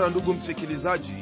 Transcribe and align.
mara 0.00 0.10
ndugu 0.10 0.34
msikilizaji 0.34 1.12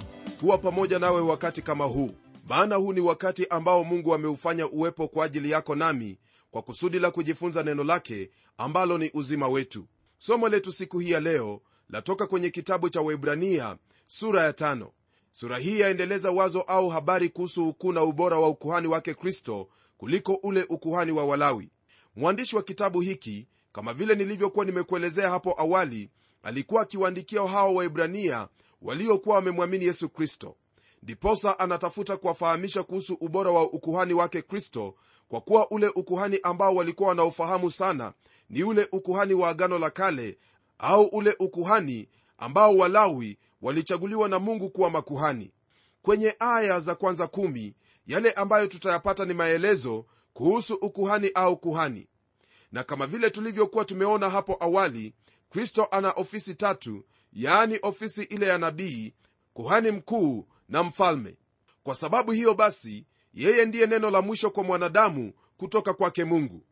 kuwa 0.40 0.58
pamoja 0.58 0.98
nawe 0.98 1.20
wakati 1.20 1.62
kama 1.62 1.84
huu. 1.84 2.10
Maana 2.48 2.76
huu 2.76 2.92
ni 2.92 3.00
wakati 3.00 3.46
ambao 3.46 3.84
mungu 3.84 4.14
ameufanya 4.14 4.68
uwepo 4.68 5.08
kwa 5.08 5.24
ajili 5.24 5.50
yako 5.50 5.74
nami 5.74 6.18
kwa 6.50 6.62
kusudi 6.62 6.98
la 6.98 7.10
kujifunza 7.10 7.62
neno 7.62 7.84
lake 7.84 8.30
ambalo 8.58 8.98
ni 8.98 9.10
uzima 9.14 9.48
wetu. 9.48 9.84
Somo 10.18 10.48
letu 10.48 10.72
siku 10.72 10.98
hii 10.98 11.10
ya 11.10 11.20
leo 11.20 11.60
latoka 11.88 12.26
kwenye 12.26 12.50
kitabu 12.50 12.88
cha 12.90 13.00
waibrania 13.00 13.76
sura 14.06 14.42
ya 14.42 14.52
tano. 14.52 14.92
Sura 15.32 15.58
hii 15.58 15.80
yaendeleza 15.80 16.30
wazo 16.30 16.60
au 16.60 16.88
habari 16.88 17.28
kuhusu 17.28 17.68
ukuu 17.68 17.92
na 17.92 18.02
ubora 18.02 18.38
wa 18.38 18.48
ukuhani 18.48 18.86
wake 18.88 19.14
kristo 19.14 19.68
kuliko 19.96 20.34
ule 20.34 20.66
ukuhani 20.68 21.12
wa 21.12 21.24
walawi. 21.24 21.70
Mwandishi 22.16 22.56
wa 22.56 22.62
kitabu 22.62 23.00
hiki 23.00 23.48
kama 23.72 23.94
vile 23.94 24.14
nilivyokuwa 24.14 24.64
nimekuelezea 24.64 25.30
hapo 25.30 25.54
awali 25.60 26.10
alikuwa 26.42 26.82
akiwaandikia 26.82 27.42
hawa 27.46 27.70
waibrania 27.70 28.48
waliokuwa 28.82 29.36
wamemwamini 29.36 29.84
yesu 29.84 30.08
kristo. 30.08 30.56
Ndiposa 31.02 31.58
anatafuta 31.58 32.16
kuwafahamisha 32.16 32.82
kuhusu 32.82 33.14
ubora 33.20 33.50
wa 33.50 33.62
ukuhani 33.62 34.12
wake 34.14 34.42
kristo 34.42 34.94
kwa 35.28 35.40
kuwa 35.40 35.70
ule 35.70 35.88
ukuhani 35.88 36.38
ambao 36.42 36.74
walikuwa 36.74 37.08
wanaofahamu 37.08 37.70
sana 37.70 38.12
ni 38.50 38.62
ule 38.62 38.88
ukuhani 38.92 39.34
wa 39.34 39.48
agano 39.48 39.78
la 39.78 39.90
kale 39.90 40.38
au 40.78 41.04
ule 41.06 41.36
ukuhani 41.38 42.08
ambao 42.38 42.76
walawi 42.76 43.38
walichaguliwa 43.62 44.28
na 44.28 44.38
mungu 44.38 44.70
kuwa 44.70 44.90
makuhani. 44.90 45.52
Kwenye 46.02 46.36
aya 46.38 46.80
za 46.80 46.94
kwanza 46.94 47.26
kumi 47.26 47.74
yale 48.06 48.32
ambayo 48.32 48.66
tutayapata 48.66 49.24
ni 49.24 49.34
maelezo 49.34 50.06
kuhusu 50.32 50.74
ukuhani 50.74 51.30
au 51.34 51.56
kuhani. 51.56 52.06
Na 52.72 52.84
kama 52.84 53.06
vile 53.06 53.30
tulivyokuwa 53.30 53.84
tumeona 53.84 54.30
hapo 54.30 54.56
awali 54.60 55.14
kristo 55.50 55.84
ana 55.90 56.10
ofisi 56.12 56.54
tatu 56.54 57.04
yaani 57.32 57.78
ofisi 57.82 58.22
ile 58.22 58.46
ya 58.46 58.58
nabii 58.58 59.14
kuhani 59.54 59.90
mkuu 59.90 60.46
na 60.68 60.82
mfalme. 60.82 61.36
Kwa 61.82 61.94
sababu 61.94 62.32
hiyo 62.32 62.54
basi 62.54 63.06
yeye 63.34 63.64
ndiye 63.64 63.86
neno 63.86 64.10
la 64.10 64.22
mwisho 64.22 64.50
kwa 64.50 64.64
mwanadamu 64.64 65.32
kutoka 65.56 65.94
kwake 65.94 66.24
mungu. 66.24 66.62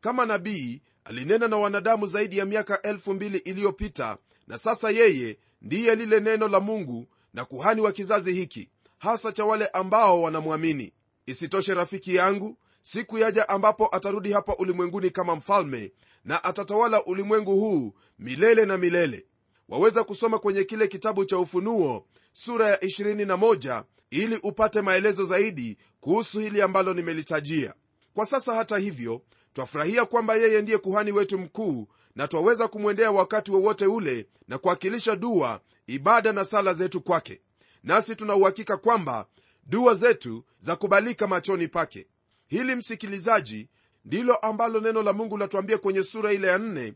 Kama 0.00 0.26
nabii 0.26 0.82
alinena 1.04 1.48
na 1.48 1.56
wanadamu 1.56 2.06
zaidi 2.06 2.38
ya 2.38 2.44
miaka 2.44 2.82
elfu 2.82 3.14
mbili 3.14 3.38
iliyopita 3.38 4.18
na 4.46 4.58
sasa 4.58 4.90
yeye 4.90 5.38
ndiye 5.62 5.94
lile 5.94 6.20
neno 6.20 6.48
la 6.48 6.60
mungu 6.60 7.06
na 7.34 7.44
kuhani 7.44 7.80
wa 7.80 7.92
kizazi 7.92 8.32
hiki 8.32 8.68
hasa 8.98 9.32
cha 9.32 9.44
wale 9.44 9.66
ambao 9.66 10.22
wanamwamini. 10.22 10.92
Isitoshe 11.26 11.74
rafiki 11.74 12.14
yangu 12.14 12.58
siku 12.82 13.18
yaja 13.18 13.48
ambapo 13.48 13.96
atarudi 13.96 14.32
hapa 14.32 14.56
ulimwenguni 14.56 15.10
kama 15.10 15.36
mfalme 15.36 15.92
na 16.24 16.44
atatawala 16.44 17.04
ulimwengu 17.04 17.60
huu 17.60 17.94
milele 18.18 18.66
na 18.66 18.78
milele 18.78 19.26
waweza 19.68 20.04
kusoma 20.04 20.38
kwenye 20.38 20.64
kile 20.64 20.88
kitabu 20.88 21.24
cha 21.24 21.38
ufunuo 21.38 22.06
sura 22.32 22.68
ya 22.68 22.76
21 22.76 23.84
ili 24.10 24.36
upate 24.42 24.80
maelezo 24.82 25.24
zaidi 25.24 25.78
kuhusu 26.00 26.40
hili 26.40 26.62
ambalo 26.62 26.94
nimelitajia. 26.94 27.74
Kwa 28.14 28.26
sasa 28.26 28.54
hata 28.54 28.78
hivyo 28.78 29.22
twafurahia 29.52 30.04
kwamba 30.04 30.34
yeye 30.34 30.62
ndiye 30.62 30.78
kuhani 30.78 31.12
wetu 31.12 31.38
mkuu 31.38 31.88
na 32.14 32.28
twaweza 32.28 32.68
kumwendea 32.68 33.10
wakati 33.10 33.50
wowote 33.50 33.86
ule 33.86 34.26
na 34.48 34.58
kuwakilisha 34.58 35.16
dua 35.16 35.60
ibada 35.86 36.32
na 36.32 36.44
sala 36.44 36.74
zetu 36.74 37.00
kwake. 37.00 37.40
Nasi 37.82 38.16
tuna 38.16 38.34
uhakika 38.34 38.76
kwamba 38.76 39.26
dua 39.66 39.94
zetu 39.94 40.44
za 40.58 40.76
kubalika 40.76 41.26
machoni 41.26 41.68
pake. 41.68 42.06
Hili 42.46 42.74
msikilizaji 42.74 43.68
ndilo 44.04 44.36
ambalo 44.36 44.80
neno 44.80 45.02
la 45.02 45.12
mungu 45.12 45.36
latuambia 45.36 45.78
kwenye 45.78 46.02
sura 46.02 46.32
ile 46.32 46.48
ya 46.48 46.58
4 46.58 46.92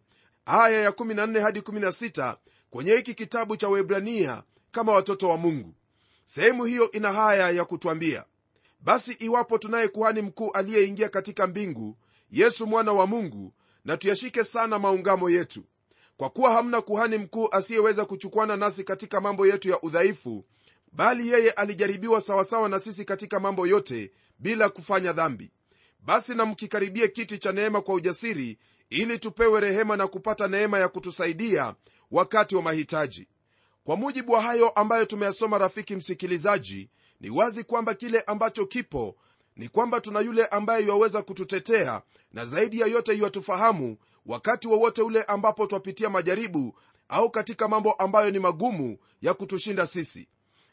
aya 0.46 0.80
ya 0.80 0.90
14 0.90 1.40
hadi 1.40 1.60
16 1.60 2.36
kwenye 2.70 2.92
hiki 2.92 3.14
kitabu 3.14 3.56
cha 3.56 3.68
webrania 3.68 4.42
kama 4.70 4.92
watoto 4.92 5.28
wa 5.28 5.36
mungu. 5.36 5.74
Sehemu 6.24 6.64
hiyo 6.64 6.90
ina 6.90 7.12
haya 7.12 7.50
ya 7.50 7.64
kutwambia 7.64 8.24
basi 8.80 9.12
iwapo 9.12 9.58
tunaye 9.58 9.88
kuhani 9.88 10.22
mkuu 10.22 10.50
aliyeingia 10.50 11.08
katika 11.08 11.46
mbingu 11.46 11.96
yesu 12.30 12.66
mwana 12.66 12.92
wa 12.92 13.06
mungu 13.06 13.52
na 13.84 13.96
tuyashike 13.96 14.44
sana 14.44 14.78
maungamo 14.78 15.30
yetu. 15.30 15.64
Kwa 16.16 16.30
kuwa 16.30 16.52
hamna 16.52 16.80
kuhani 16.80 17.18
mkuu 17.18 17.48
asiyeweza 17.50 18.04
kuchukuana 18.04 18.56
nasi 18.56 18.84
katika 18.84 19.20
mambo 19.20 19.46
yetu 19.46 19.70
ya 19.70 19.80
udhaifu 19.82 20.44
bali 20.92 21.28
yeye 21.28 21.50
alijaribiwa 21.50 22.20
sawasawa 22.20 22.68
na 22.68 22.80
sisi 22.80 23.04
katika 23.04 23.40
mambo 23.40 23.66
yote 23.66 24.10
bila 24.38 24.68
kufanya 24.68 25.12
dhambi. 25.12 25.50
Basi 26.00 26.34
na 26.34 26.46
mkikaribie 26.46 27.08
kiti 27.08 27.38
cha 27.38 27.52
neema 27.52 27.82
kwa 27.82 27.94
ujasiri 27.94 28.58
ili 28.90 29.18
tupewe 29.18 29.60
rehema 29.60 29.96
na 29.96 30.06
kupata 30.06 30.48
neema 30.48 30.78
ya 30.78 30.88
kutusaidia 30.88 31.74
wakati 32.10 32.56
wa 32.56 32.62
mahitaji. 32.62 33.28
Kwa 33.84 33.96
mujibu 33.96 34.32
wa 34.32 34.40
hayo 34.42 34.70
ambayo 34.70 35.04
tumeyasoma 35.04 35.58
rafiki 35.58 35.96
msikilizaji 35.96 36.90
ni 37.20 37.30
wazi 37.30 37.64
kwamba 37.64 37.94
kile 37.94 38.20
ambacho 38.20 38.66
kipo 38.66 39.16
ni 39.56 39.68
kwamba 39.68 40.00
tuna 40.00 40.20
yule 40.20 40.46
ambaye 40.46 40.84
yuwaweza 40.84 41.22
kututetea 41.22 42.02
na 42.32 42.44
zaidi 42.46 42.80
ya 42.80 42.86
yote 42.86 43.14
yuwatufahamu 43.14 43.96
wakati 44.26 44.68
wowote 44.68 45.02
ule 45.02 45.22
ambapo 45.22 45.66
twapitia 45.66 46.10
majaribu 46.10 46.74
au 47.08 47.30
katika 47.30 47.68
mambo 47.68 47.92
ambayo 47.92 48.30
ni 48.30 48.38
magumu 48.38 48.98
ya 49.22 49.34
kutushinda 49.34 49.86
sisi. 49.86 50.28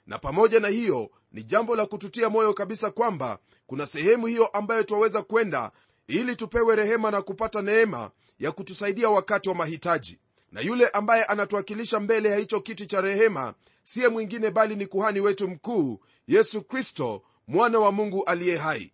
Na 0.08 0.18
pamoja 0.18 0.60
na 0.60 0.68
hiyo 0.68 1.10
ni 1.32 1.44
jambo 1.44 1.76
la 1.76 1.86
kututia 1.86 2.30
moyo 2.30 2.54
kabisa 2.54 2.92
kwamba 2.92 3.40
kuna 3.68 3.86
sehemu 3.86 4.26
hiyo 4.28 4.48
ambayo 4.48 4.84
twaweza 4.84 5.22
kwenda 5.22 5.72
ili 6.08 6.36
tupewe 6.36 6.76
rehema 6.76 7.12
na 7.12 7.22
kupata 7.22 7.62
neema 7.62 8.12
ya 8.40 8.52
kutusaidia 8.52 9.10
wakati 9.10 9.50
wa 9.50 9.56
mahitaji 9.56 10.20
na 10.52 10.62
yule 10.62 10.88
ambaye 10.88 11.24
anatuwakilisha 11.24 12.00
mbele 12.00 12.30
ya 12.30 12.38
hicho 12.38 12.60
kiti 12.60 12.86
cha 12.86 13.02
rehema 13.02 13.54
siye 13.84 14.08
mwingine 14.08 14.52
bali 14.52 14.76
ni 14.76 14.88
kuhani 14.88 15.20
wetu 15.20 15.48
mkuu 15.48 16.00
yesu 16.28 16.62
kristo 16.62 17.22
mwana 17.48 17.80
wa 17.80 17.92
mungu 17.92 18.24
aliye 18.24 18.58
hai. 18.58 18.94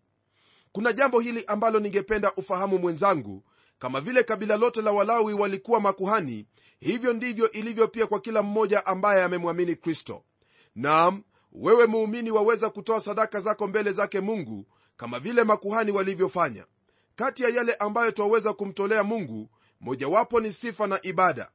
Kuna 0.72 0.94
jambo 0.94 1.20
hili 1.20 1.44
ambalo 1.48 1.80
ningependa 1.80 2.34
ufahamu 2.34 2.78
mwenzangu. 2.80 3.44
Kama 3.80 4.02
vile 4.02 4.24
kabila 4.24 4.58
lote 4.58 4.82
la 4.82 4.92
walawi 4.92 5.34
walikuwa 5.34 5.80
makuhani 5.80 6.46
hivyo 6.80 7.14
ndivyo 7.14 7.52
ilivyo 7.52 7.88
pia 7.88 8.08
kwa 8.08 8.20
kila 8.20 8.42
mmoja 8.42 8.86
ambaye 8.86 9.24
amemwamini 9.24 9.76
kristo. 9.76 10.24
Nam 10.76 11.24
wewe 11.52 11.86
muumini 11.86 12.32
waweza 12.32 12.70
kutoa 12.70 13.02
sadaka 13.02 13.40
zako 13.40 13.68
mbele 13.68 13.92
zake 13.92 14.20
mungu 14.22 14.66
kama 14.98 15.20
vile 15.20 15.44
makuhani 15.44 15.92
walivyofanya. 15.92 16.66
Kati 17.16 17.44
ya 17.44 17.50
yale 17.50 17.74
ambayo 17.74 18.12
twaweza 18.12 18.54
kumtolea 18.54 19.04
mungu 19.04 19.50
mojawapo 19.84 20.40
ni 20.40 20.54
sifa 20.54 20.88
na 20.88 21.00
ibada. 21.02 21.52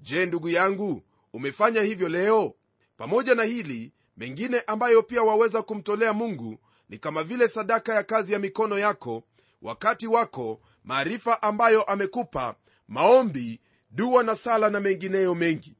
Je 0.00 0.26
ndugu 0.26 0.48
yangu 0.48 1.02
umefanya 1.32 1.82
hivyo 1.82 2.08
leo? 2.08 2.54
Pamoja 2.96 3.34
na 3.34 3.42
hili 3.42 3.92
mengine 4.16 4.60
ambayo 4.66 5.02
pia 5.02 5.22
waweza 5.22 5.62
kumtolea 5.62 6.12
mungu 6.12 6.58
ni 6.88 6.98
kama 6.98 7.22
vile 7.22 7.48
sadaka 7.48 7.94
ya 7.94 8.02
kazi 8.02 8.32
ya 8.32 8.38
mikono 8.38 8.78
yako 8.78 9.22
wakati 9.62 10.06
wako 10.06 10.60
maarifa 10.84 11.42
ambayo 11.42 11.82
amekupa 11.82 12.54
maombi 12.88 13.60
dua 13.90 14.22
na 14.22 14.34
sala 14.36 14.70
na 14.70 14.80
mengineyo 14.80 15.34
mengi. 15.34 15.76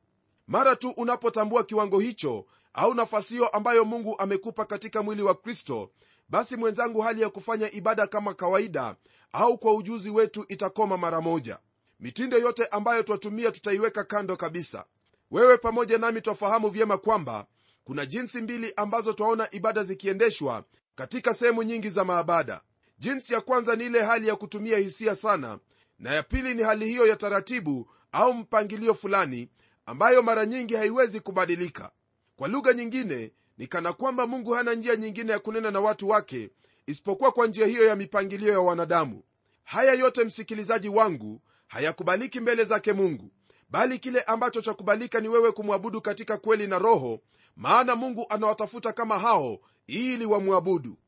Mara 0.46 0.76
tu 0.76 0.90
unapotambua 0.90 1.64
kiwango 1.64 2.00
hicho 2.00 2.46
au 2.74 2.94
nafasi 2.94 3.34
hiyo 3.34 3.48
ambayo 3.48 3.84
mungu 3.84 4.18
amekupa 4.18 4.64
katika 4.64 5.02
mwili 5.02 5.22
wa 5.22 5.34
kristo 5.34 5.90
basi 6.28 6.56
mwenzangu 6.56 7.00
hali 7.00 7.22
ya 7.22 7.30
kufanya 7.30 7.70
ibada 7.72 8.06
kama 8.06 8.34
kawaida 8.34 8.96
au 9.32 9.58
kwa 9.58 9.74
ujuzi 9.74 10.10
wetu 10.10 10.44
itakoma 10.48 10.96
mara 10.96 11.20
moja 11.20 11.58
mitindo 12.02 12.38
yote 12.38 12.66
ambayo 12.66 13.02
twatumia 13.02 13.50
tutaiweka 13.52 14.04
kando 14.04 14.36
kabisa. 14.36 14.84
Wewe 15.30 15.56
pamoja 15.58 15.98
nami 15.98 16.20
twafahamu 16.20 16.68
vyema 16.68 16.98
kwamba 16.98 17.46
kuna 17.84 18.06
jinsi 18.06 18.40
mbili 18.40 18.72
ambazo 18.76 19.12
twaona 19.12 19.48
ibada 19.50 19.84
zikiendeshwa 19.84 20.64
katika 20.94 21.34
sehemu 21.34 21.62
nyingi 21.62 21.90
za 21.90 22.04
maabada. 22.04 22.60
Jinsi 22.98 23.34
ya 23.34 23.40
kwanza 23.40 23.76
ni 23.76 23.84
ile 23.86 24.02
hali 24.02 24.28
ya 24.28 24.36
kutumia 24.36 24.78
hisia 24.78 25.14
sana 25.14 25.58
na 25.98 26.14
ya 26.14 26.22
pili 26.22 26.54
ni 26.54 26.62
hali 26.62 26.86
hiyo 26.88 27.06
ya 27.06 27.16
taratibu 27.16 27.90
au 28.12 28.34
mpangilio 28.34 28.94
fulani 28.94 29.48
ambayo 29.86 30.22
mara 30.22 30.46
nyingi 30.46 30.74
haiwezi 30.74 31.20
kubadilika. 31.20 31.90
Kwa 32.36 32.48
lugha 32.48 32.72
nyingine 32.72 33.32
ni 33.58 33.66
kana 33.66 33.92
kwamba 33.92 34.26
mungu 34.26 34.50
hana 34.52 34.74
njia 34.74 34.96
nyingine 34.96 35.32
ya 35.32 35.38
kunena 35.38 35.70
na 35.70 35.80
watu 35.80 36.08
wake 36.08 36.50
isipokuwa 36.86 37.32
kwa 37.32 37.46
njia 37.46 37.66
hiyo 37.66 37.86
ya 37.86 37.96
mipangilio 37.96 38.52
ya 38.52 38.60
wanadamu. 38.60 39.22
Haya 39.64 39.94
yote 39.94 40.24
msikilizaji 40.24 40.88
wangu 40.88 41.40
hayakubaliki 41.72 42.40
mbele 42.40 42.64
zake 42.64 42.92
mungu 42.92 43.30
bali 43.70 43.98
kile 43.98 44.20
ambacho 44.20 44.60
chakubalika 44.62 45.20
ni 45.20 45.28
wewe 45.28 45.52
kumwabudu 45.52 46.00
katika 46.00 46.38
kweli 46.38 46.66
na 46.66 46.78
roho 46.78 47.20
maana 47.56 47.96
mungu 47.96 48.26
anawatafuta 48.28 48.92
kama 48.92 49.18
hao 49.18 49.58
ili 49.86 50.26
wamwabudu. 50.26 50.98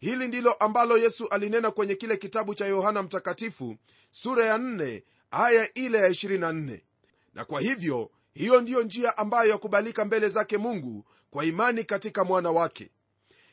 Hili 0.00 0.28
ndilo 0.28 0.52
ambalo 0.52 0.98
yesu 0.98 1.28
alinena 1.28 1.70
kwenye 1.70 1.94
kile 1.94 2.16
kitabu 2.16 2.54
cha 2.54 2.66
yohana 2.66 3.02
mtakatifu 3.02 3.76
sura 4.10 4.46
ya 4.46 4.58
4 4.58 5.02
aya 5.30 5.74
ile 5.74 5.98
ya 5.98 6.08
24 6.08 6.80
na 7.34 7.44
kwa 7.44 7.60
hivyo 7.60 8.10
hiyo 8.34 8.60
ndiyo 8.60 8.82
njia 8.82 9.18
ambayo 9.18 9.50
yakubalika 9.50 10.04
mbele 10.04 10.28
zake 10.28 10.58
mungu 10.58 11.04
kwa 11.30 11.44
imani 11.44 11.84
katika 11.84 12.24
mwana 12.24 12.50
wake. 12.50 12.90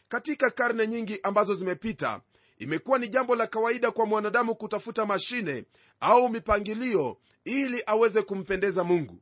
Katika 0.08 0.50
karne 0.50 0.88
nyingi 0.88 1.20
ambazo 1.24 1.56
zimepita 1.56 2.22
imekuwa 2.58 3.00
ni 3.00 3.08
jambo 3.08 3.36
la 3.36 3.48
kawaida 3.48 3.92
kwa 3.92 4.06
mwanadamu 4.06 4.56
kutafuta 4.56 5.06
mashine 5.06 5.66
au 6.00 6.30
mipangilio 6.30 7.18
ili 7.46 7.84
aweze 7.86 8.22
kumpendeza 8.22 8.84
mungu. 8.84 9.22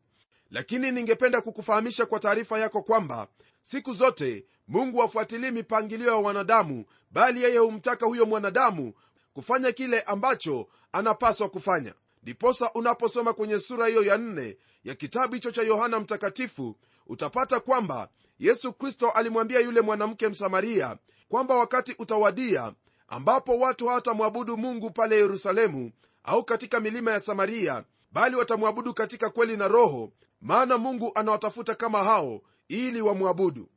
Lakini 0.52 0.92
ningependa 0.92 1.42
kukufahamisha 1.42 2.06
kwa 2.06 2.20
taarifa 2.20 2.60
yako 2.60 2.82
kwamba 2.82 3.28
siku 3.62 3.94
zote 3.94 4.46
mungu 4.68 5.00
hafuatilii 5.02 5.52
mipangilio 5.52 6.08
ya 6.08 6.16
wanadamu 6.16 6.86
bali 7.12 7.44
yeye 7.44 7.58
humtaka 7.58 8.06
huyo 8.06 8.26
mwanadamu 8.26 8.94
kufanya 9.34 9.72
kile 9.72 10.02
ambacho 10.02 10.68
anapaswa 10.92 11.50
kufanya. 11.50 11.94
Ndiposa 12.24 12.72
unaposoma 12.74 13.34
kwenye 13.34 13.60
sura 13.60 13.88
hiyo 13.88 14.04
ya 14.04 14.18
nne 14.18 14.58
ya 14.84 14.96
kitabu 14.96 15.34
hicho 15.34 15.52
cha 15.52 15.62
yohana 15.62 16.00
mtakatifu 16.00 16.76
utapata 17.08 17.60
kwamba 17.60 18.10
yesu 18.40 18.74
kristo 18.74 19.10
alimwambia 19.10 19.60
yule 19.60 19.82
mwanamke 19.82 20.28
msamaria 20.30 20.98
kwamba 21.30 21.56
wakati 21.56 21.96
utawadia 22.00 22.74
ambapo 23.08 23.60
watu 23.60 23.88
hawatamwabudu 23.88 24.58
mungu 24.58 24.92
pale 24.92 25.16
yerusalemu 25.16 25.92
au 26.24 26.44
katika 26.44 26.80
milima 26.80 27.12
ya 27.12 27.20
samaria 27.20 27.84
bali 28.12 28.36
watamwabudu 28.36 28.94
katika 28.94 29.30
kweli 29.30 29.58
na 29.58 29.68
roho 29.68 30.12
maana 30.42 30.78
mungu 30.78 31.12
anawatafuta 31.16 31.76
kama 31.76 32.04
hao 32.04 32.42
ili 32.68 33.02
wamwabudu. 33.02 33.70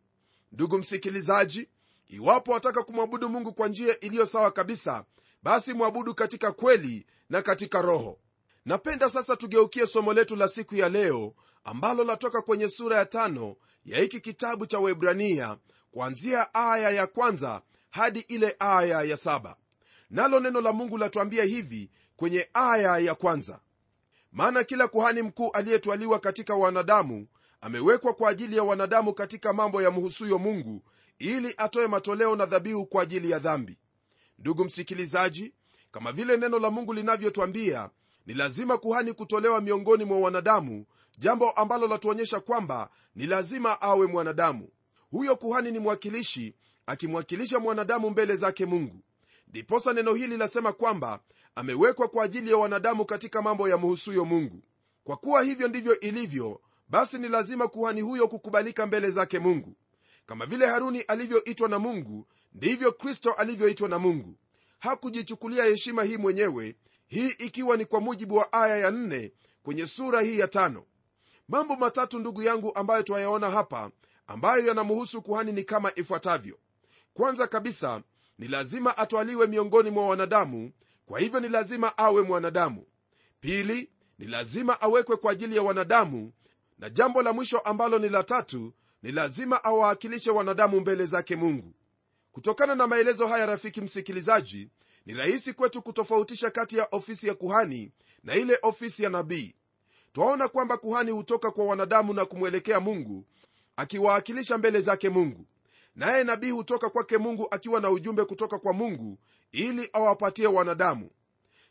Ndugu 0.52 0.78
msikilizaji 0.78 1.68
iwapo 2.08 2.52
wataka 2.52 2.82
kumwabudu 2.82 3.28
mungu 3.28 3.52
kwa 3.52 3.68
njia 3.68 4.00
iliyo 4.00 4.26
sawa 4.26 4.50
kabisa 4.50 5.04
basi 5.42 5.72
mwabudu 5.74 6.14
katika 6.14 6.52
kweli 6.52 7.06
na 7.30 7.42
katika 7.42 7.82
roho. 7.82 8.18
Napenda 8.64 9.10
sasa 9.10 9.36
tugeukie 9.36 9.86
somo 9.86 10.12
letu 10.12 10.36
la 10.36 10.48
siku 10.48 10.74
ya 10.76 10.88
leo 10.88 11.34
ambalo 11.64 12.04
latoka 12.04 12.42
kwenye 12.42 12.68
sura 12.68 12.96
ya 12.96 13.06
tano 13.06 13.56
ya 13.84 13.98
hiki 14.00 14.20
kitabu 14.20 14.66
cha 14.66 14.78
webrania 14.78 15.56
kuanzia 15.90 16.54
aya 16.54 16.90
ya 16.90 17.06
kwanza 17.06 17.62
hadi 17.90 18.20
ile 18.20 18.56
aya 18.58 19.02
ya 19.02 19.16
saba. 19.16 19.56
Nalo 20.10 20.40
neno 20.40 20.60
la 20.60 20.72
mungu 20.72 20.98
latuambia 20.98 21.44
hivi 21.44 21.90
kwenye 22.16 22.48
aya 22.54 22.98
ya 22.98 23.14
kwanza. 23.14 23.60
Maana 24.32 24.64
kila 24.64 24.88
kuhani 24.88 25.22
mkuu 25.22 25.50
aliyetwaliwa 25.50 26.18
katika 26.18 26.54
wanadamu 26.54 27.26
amewekwa 27.60 28.14
kwa 28.14 28.30
ajili 28.30 28.56
ya 28.56 28.62
wanadamu 28.62 29.14
katika 29.14 29.52
mambo 29.52 29.82
ya 29.82 29.90
mhusuyo 29.90 30.38
mungu 30.38 30.82
ili 31.18 31.54
atoe 31.56 31.86
matoleo 31.86 32.36
na 32.36 32.46
dhabihu 32.46 32.86
kwa 32.86 33.02
ajili 33.02 33.30
ya 33.30 33.38
dhambi. 33.38 33.78
Ndugu 34.38 34.64
msikilizaji 34.64 35.54
kama 35.90 36.12
vile 36.12 36.36
neno 36.36 36.58
la 36.58 36.70
mungu 36.70 36.92
linavyotwambia 36.92 37.90
ni 38.26 38.34
lazima 38.34 38.78
kuhani 38.78 39.12
kutolewa 39.12 39.60
miongoni 39.60 40.04
mwa 40.04 40.18
wanadamu 40.18 40.86
jambo 41.18 41.50
ambalo 41.50 41.86
latuonyesha 41.86 42.40
kwamba 42.40 42.90
ni 43.14 43.26
lazima 43.26 43.80
awe 43.82 44.06
mwanadamu. 44.06 44.68
Huyo 45.10 45.36
kuhani 45.36 45.70
ni 45.72 45.78
mwakilishi 45.78 46.54
akimwakilisha 46.88 47.58
mwanadamu 47.58 48.10
mbele 48.10 48.36
zake 48.36 48.66
mungu. 48.66 49.00
Ndiposa 49.48 49.92
neno 49.92 50.14
hili 50.14 50.36
lasema 50.36 50.72
kwamba 50.72 51.20
amewekwa 51.54 52.08
kwa 52.08 52.24
ajili 52.24 52.50
ya 52.50 52.56
wanadamu 52.56 53.04
katika 53.04 53.42
mambo 53.42 53.68
ya 53.68 53.76
mhusuyo 53.78 54.24
mungu. 54.24 54.62
Kwa 55.04 55.16
kuwa 55.16 55.42
hivyo 55.42 55.68
ndivyo 55.68 56.00
ilivyo 56.00 56.60
basi 56.88 57.18
ni 57.18 57.28
lazima 57.28 57.68
kuhani 57.68 58.00
huyo 58.00 58.28
kukubalika 58.28 58.86
mbele 58.86 59.10
zake 59.10 59.38
mungu. 59.38 59.76
Kama 60.26 60.46
vile 60.46 60.66
haruni 60.66 61.00
alivyoitwa 61.00 61.68
na 61.68 61.78
mungu 61.78 62.26
ndivyo 62.54 62.92
kristo 62.92 63.32
alivyoitwa 63.32 63.88
na 63.88 63.98
mungu. 63.98 64.34
Hakujichukulia 64.78 65.64
heshima 65.64 66.02
hii 66.04 66.16
mwenyewe 66.16 66.76
hii 67.06 67.28
ikiwa 67.28 67.76
ni 67.76 67.84
kwa 67.84 68.00
mujibu 68.00 68.34
wa 68.36 68.52
aya 68.52 68.76
ya 68.76 68.90
nne 68.90 69.32
kwenye 69.62 69.86
sura 69.86 70.20
hii 70.20 70.38
ya 70.38 70.48
tano. 70.48 70.84
Mambo 71.48 71.76
matatu 71.76 72.18
ndugu 72.18 72.42
yangu 72.42 72.74
ambayo 72.74 73.02
twayaona 73.02 73.50
hapa 73.50 73.90
ambayo 74.26 74.66
yanamhusu 74.66 75.22
kuhani 75.22 75.52
ni 75.52 75.64
kama 75.64 75.92
ifuatavyo 75.94 76.58
kwanza 77.18 77.46
kabisa 77.46 78.02
ni 78.38 78.48
lazima 78.48 78.98
atwaliwe 78.98 79.46
miongoni 79.46 79.90
mwa 79.90 80.06
wanadamu 80.06 80.72
kwa 81.06 81.20
hivyo 81.20 81.40
ni 81.40 81.48
lazima 81.48 81.98
awe 81.98 82.22
mwanadamu. 82.22 82.86
Pili 83.40 83.90
ni 84.18 84.26
lazima 84.26 84.80
awekwe 84.80 85.16
kwa 85.16 85.32
ajili 85.32 85.56
ya 85.56 85.62
wanadamu 85.62 86.32
na 86.78 86.90
jambo 86.90 87.22
la 87.22 87.32
mwisho 87.32 87.58
ambalo 87.58 87.98
ni 87.98 88.08
la 88.08 88.24
tatu 88.24 88.72
ni 89.02 89.12
lazima 89.12 89.64
awaakilishe 89.64 90.30
wanadamu 90.30 90.80
mbele 90.80 91.06
zake 91.06 91.36
mungu. 91.36 91.74
Kutokana 92.32 92.74
na 92.74 92.86
maelezo 92.86 93.26
haya 93.26 93.46
rafiki 93.46 93.80
msikilizaji 93.80 94.68
ni 95.06 95.14
rahisi 95.14 95.52
kwetu 95.52 95.82
kutofautisha 95.82 96.50
kati 96.50 96.76
ya 96.78 96.88
ofisi 96.90 97.28
ya 97.28 97.34
kuhani 97.34 97.92
na 98.22 98.34
ile 98.34 98.58
ofisi 98.62 99.02
ya 99.02 99.10
nabii. 99.10 99.54
Twaona 100.12 100.48
kwamba 100.48 100.76
kuhani 100.76 101.10
hutoka 101.10 101.50
kwa 101.50 101.64
wanadamu 101.64 102.14
na 102.14 102.24
kumwelekea 102.24 102.80
mungu 102.80 103.24
akiwaakilisha 103.76 104.58
mbele 104.58 104.80
zake 104.80 105.08
mungu 105.08 105.46
naye 105.96 106.24
nabii 106.24 106.50
hutoka 106.50 106.90
kwake 106.90 107.18
mungu 107.18 107.48
akiwa 107.50 107.80
na 107.80 107.90
ujumbe 107.90 108.24
kutoka 108.24 108.58
kwa 108.58 108.72
mungu 108.72 109.18
ili 109.52 109.90
awapatie 109.92 110.46
wanadamu. 110.46 111.10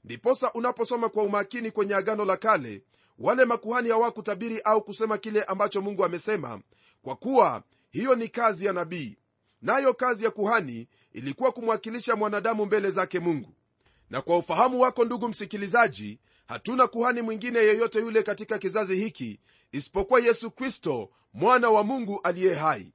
Ndiposa 0.03 0.53
unaposoma 0.53 1.09
kwa 1.09 1.23
umakini 1.23 1.71
kwenye 1.71 1.95
agano 1.95 2.25
la 2.25 2.37
kale 2.37 2.83
wale 3.19 3.45
makuhani 3.45 3.89
hawakutabiri 3.89 4.61
au 4.61 4.81
kusema 4.83 5.17
kile 5.17 5.43
ambacho 5.43 5.81
mungu 5.81 6.05
amesema 6.05 6.61
kwa 7.01 7.15
kuwa 7.15 7.63
hiyo 7.89 8.15
ni 8.15 8.27
kazi 8.27 8.65
ya 8.65 8.73
nabii. 8.73 9.17
Nayo 9.61 9.93
kazi 9.93 10.23
ya 10.25 10.31
kuhani 10.31 10.87
ilikuwa 11.13 11.51
kumwakilisha 11.51 12.15
mwanadamu 12.15 12.65
mbele 12.65 12.89
zake 12.89 13.19
mungu. 13.19 13.53
Na 14.09 14.21
kwa 14.21 14.37
ufahamu 14.37 14.79
wako 14.81 15.05
ndugu 15.05 15.27
msikilizaji 15.29 16.19
hatuna 16.47 16.87
kuhani 16.87 17.21
mwingine 17.21 17.59
yeyote 17.59 17.99
yule 17.99 18.23
katika 18.23 18.57
kizazi 18.57 18.95
hiki 18.95 19.39
isipokuwa 19.71 20.19
yesu 20.19 20.51
kristo 20.51 21.09
mwana 21.33 21.69
wa 21.69 21.83
mungu 21.83 22.19
aliye 22.23 22.53
hai 22.53 22.93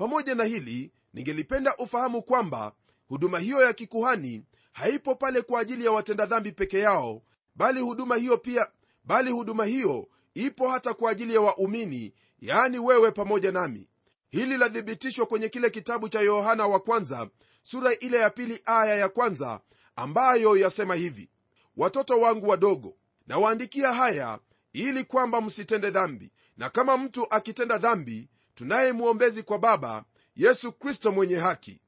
pamoja 0.00 0.34
na 0.34 0.44
hili 0.44 0.92
ningelipenda 1.14 1.76
ufahamu 1.76 2.22
kwamba 2.22 2.72
huduma 3.08 3.38
hiyo 3.38 3.62
ya 3.62 3.72
kikuhani 3.72 4.44
haipo 4.72 5.14
pale 5.14 5.42
kwa 5.42 5.60
ajili 5.60 5.84
ya 5.84 5.92
watenda 5.92 6.26
dhambi 6.26 6.52
peke 6.52 6.78
yao 6.78 7.22
bali 7.54 7.80
huduma 7.80 8.16
hiyo 8.16 8.38
pia 8.38 8.66
bali 9.04 9.30
huduma 9.30 9.64
hiyo 9.64 10.08
ipo 10.34 10.68
hata 10.68 10.94
kwa 10.94 11.10
ajili 11.10 11.34
ya 11.34 11.40
waumini 11.40 12.14
yaani 12.38 12.78
wewe 12.78 13.10
pamoja 13.10 13.52
nami. 13.52 13.88
Hili 14.30 14.56
lathibitishwa 14.56 15.26
kwenye 15.26 15.48
kile 15.48 15.70
kitabu 15.70 16.08
cha 16.08 16.20
yohana 16.20 16.66
wa 16.66 16.80
kwanza 16.80 17.28
sura 17.62 17.94
ile 17.94 18.16
ya 18.18 18.30
pili 18.30 18.62
aya 18.64 18.94
ya 18.96 19.08
kwanza 19.08 19.60
ambayo 19.96 20.56
yasema 20.56 20.94
hivi 20.94 21.30
watoto 21.76 22.20
wangu 22.20 22.48
wadogo 22.48 22.96
nawaandikia 23.26 23.92
haya 23.92 24.38
ili 24.72 25.04
kwamba 25.04 25.40
msitende 25.40 25.90
dhambi. 25.90 26.32
Na 26.56 26.70
kama 26.70 26.96
mtu 26.96 27.26
akitenda 27.34 27.78
dhambi 27.78 28.28
tunaye 28.60 28.92
mwombezi 28.92 29.42
kwa 29.42 29.58
baba 29.58 30.04
yesu 30.36 30.72
kristo 30.72 31.12
mwenye 31.12 31.36
haki. 31.36 31.80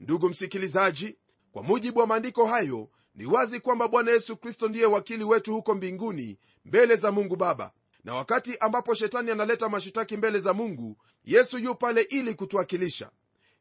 Ndugu 0.00 0.28
msikilizaji 0.28 1.16
kwa 1.52 1.62
mujibu 1.62 2.00
wa 2.00 2.06
maandiko 2.06 2.46
hayo 2.46 2.88
ni 3.14 3.26
wazi 3.26 3.60
kwamba 3.60 3.88
bwana 3.88 4.10
yesu 4.10 4.36
kristo 4.36 4.68
ndiye 4.68 4.86
wakili 4.86 5.24
wetu 5.24 5.52
huko 5.54 5.74
mbinguni 5.74 6.38
mbele 6.64 6.96
za 6.96 7.12
mungu 7.12 7.36
baba. 7.36 7.72
Na 8.04 8.14
wakati 8.14 8.56
ambapo 8.58 8.94
shetani 8.94 9.30
analeta 9.30 9.68
mashitaki 9.68 10.16
mbele 10.16 10.38
za 10.38 10.52
mungu 10.54 10.96
yesu 11.24 11.58
yu 11.58 11.74
pale 11.74 12.02
ili 12.02 12.34
kutuwakilisha. 12.34 13.10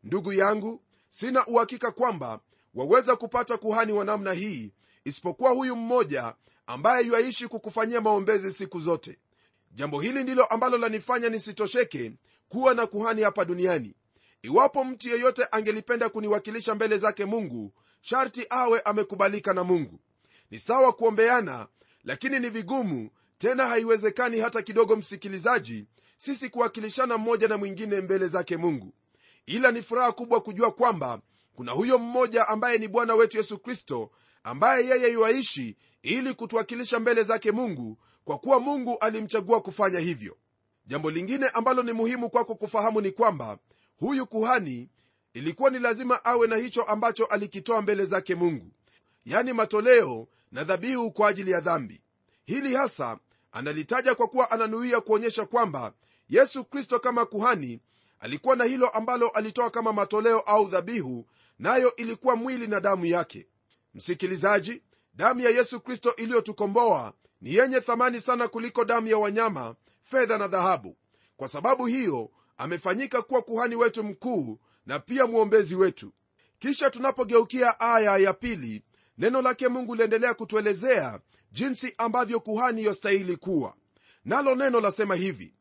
Ndugu 0.04 0.34
yangu 0.34 0.82
sina 1.10 1.46
uhakika 1.48 1.92
kwamba 1.92 2.39
waweza 2.74 3.16
kupata 3.16 3.58
kuhani 3.58 3.94
wa 3.94 4.06
namna 4.06 4.34
hii 4.34 4.74
isipokuwa 5.06 5.51
huyu 5.51 5.75
mmoja 5.75 6.34
ambaye 6.68 7.06
yuaishi 7.08 7.48
kukufanyia 7.48 8.01
maombezi 8.01 8.54
siku 8.54 8.80
zote. 8.80 9.20
Jambo 9.72 10.01
hili 10.01 10.24
ndilo 10.24 10.46
ambalo 10.46 10.78
lanifanya 10.78 11.30
nisitosheke 11.30 12.12
kuwa 12.50 12.74
na 12.74 12.88
kuhani 12.88 13.22
hapa 13.22 13.46
duniani. 13.46 13.96
Iwapo 14.41 14.84
mtu 14.84 15.10
yeyote 15.10 15.48
angelipenda 15.51 16.10
kuniwakilisha 16.10 16.75
mbele 16.75 16.98
zake 16.98 17.25
mungu 17.25 17.74
sharti 18.01 18.46
awe 18.50 18.82
amekubalika 18.82 19.53
na 19.53 19.63
mungu. 19.63 20.00
Ni 20.51 20.60
sawa 20.60 20.94
kuombeana 20.94 21.68
lakini 22.03 22.39
ni 22.39 22.50
vigumu 22.50 23.10
tena 23.38 23.68
haiwezekani 23.68 24.39
hata 24.39 24.62
kidogo 24.62 24.96
msikilizaji 24.96 25.86
sisi 26.18 26.50
kuwakilishana 26.50 27.18
mmoja 27.18 27.48
na 27.48 27.58
mwingine 27.58 28.01
mbele 28.01 28.27
zake 28.27 28.58
mungu. 28.58 28.94
Ila 29.46 29.72
ni 29.72 29.82
furaha 29.82 30.12
kubwa 30.12 30.41
kujua 30.41 30.72
kwamba 30.72 31.22
kuna 31.56 31.72
huyo 31.72 31.98
mmoja 32.00 32.48
ambaye 32.48 32.77
ni 32.77 32.88
bwana 32.88 33.15
wetu 33.15 33.38
yesu 33.38 33.58
kristo 33.60 34.12
ambaye 34.44 34.86
yeye 34.86 35.12
yuaishi 35.13 35.77
ili 36.01 36.34
kutuwakilisha 36.34 37.00
mbele 37.00 37.24
zake 37.24 37.51
mungu 37.51 37.98
kwa 38.24 38.38
kuwa 38.38 38.60
mungu 38.60 38.98
alimchagua 38.98 39.62
kufanya 39.62 40.00
hivyo 40.00 40.38
jambo 40.89 41.12
lingine 41.12 41.48
ambalo 41.48 41.84
ni 41.84 41.93
muhimu 41.93 42.29
kwako 42.29 42.55
kufahamu 42.55 43.01
ni 43.01 43.12
kwamba 43.12 43.58
huyu 44.00 44.25
kuhani 44.27 44.89
ilikuwa 45.34 45.69
ni 45.69 45.79
lazima 45.79 46.25
awe 46.25 46.48
na 46.48 46.55
hicho 46.55 46.84
ambacho 46.84 47.25
alikitoa 47.25 47.81
mbele 47.81 48.05
zake 48.05 48.36
mungu 48.36 48.72
yani 49.25 49.53
matoleo 49.53 50.27
na 50.51 50.63
dhabihu 50.63 51.12
kwa 51.12 51.29
ajili 51.29 51.51
ya 51.51 51.60
dhambi. 51.62 52.01
Hili 52.46 52.75
hasa 52.75 53.17
analitaja 53.51 54.15
kwa 54.15 54.27
kuwa 54.27 54.51
ananuia 54.51 55.01
kuonyesha 55.01 55.46
kwamba 55.46 55.93
yesu 56.29 56.63
kristo 56.65 57.00
kama 57.00 57.25
kuhani 57.25 57.79
alikuwa 58.19 58.55
na 58.55 58.63
hilo 58.63 58.89
ambalo 58.89 59.29
alitoa 59.29 59.69
kama 59.69 59.93
matoleo 59.93 60.39
au 60.39 60.67
dhabihu 60.67 61.25
nayo 61.60 61.96
ilikuwa 61.96 62.36
mwili 62.36 62.67
na 62.67 62.79
damu 62.79 63.05
yake. 63.05 63.48
Msikilizaji 63.93 64.81
damu 65.13 65.39
ya 65.39 65.50
yesu 65.50 65.79
kristo 65.79 66.15
iliyotukomboa 66.15 67.13
ni 67.41 67.53
yenye 67.55 67.81
thamani 67.81 68.19
sana 68.22 68.48
kuliko 68.48 68.86
damu 68.86 69.08
ya 69.08 69.17
wanyama 69.17 69.75
fedha 70.10 70.38
na 70.38 70.48
dhahabu. 70.48 70.98
Kwa 71.38 71.48
sababu 71.48 71.86
hiyo 71.86 72.30
amefanyika 72.58 73.22
kuwa 73.22 73.42
kuhani 73.42 73.75
wetu 73.75 74.04
mkuu 74.04 74.60
na 74.86 75.00
pia 75.00 75.28
mwombezi 75.28 75.75
wetu. 75.75 76.13
Kisha 76.60 76.89
tunapogeukia 76.89 77.80
aya 77.80 78.18
ya 78.18 78.34
pili 78.34 78.84
neno 79.18 79.42
lake 79.42 79.68
mungu 79.68 79.96
liendelea 79.96 80.34
kutuelezea 80.34 81.20
jinsi 81.51 81.96
ambavyo 81.98 82.39
kuhani 82.39 82.84
yostahili 82.84 83.38
kuwa. 83.38 83.74
Nalo 84.25 84.56
neno 84.56 84.80
lasema 84.82 85.16
hivi 85.16 85.54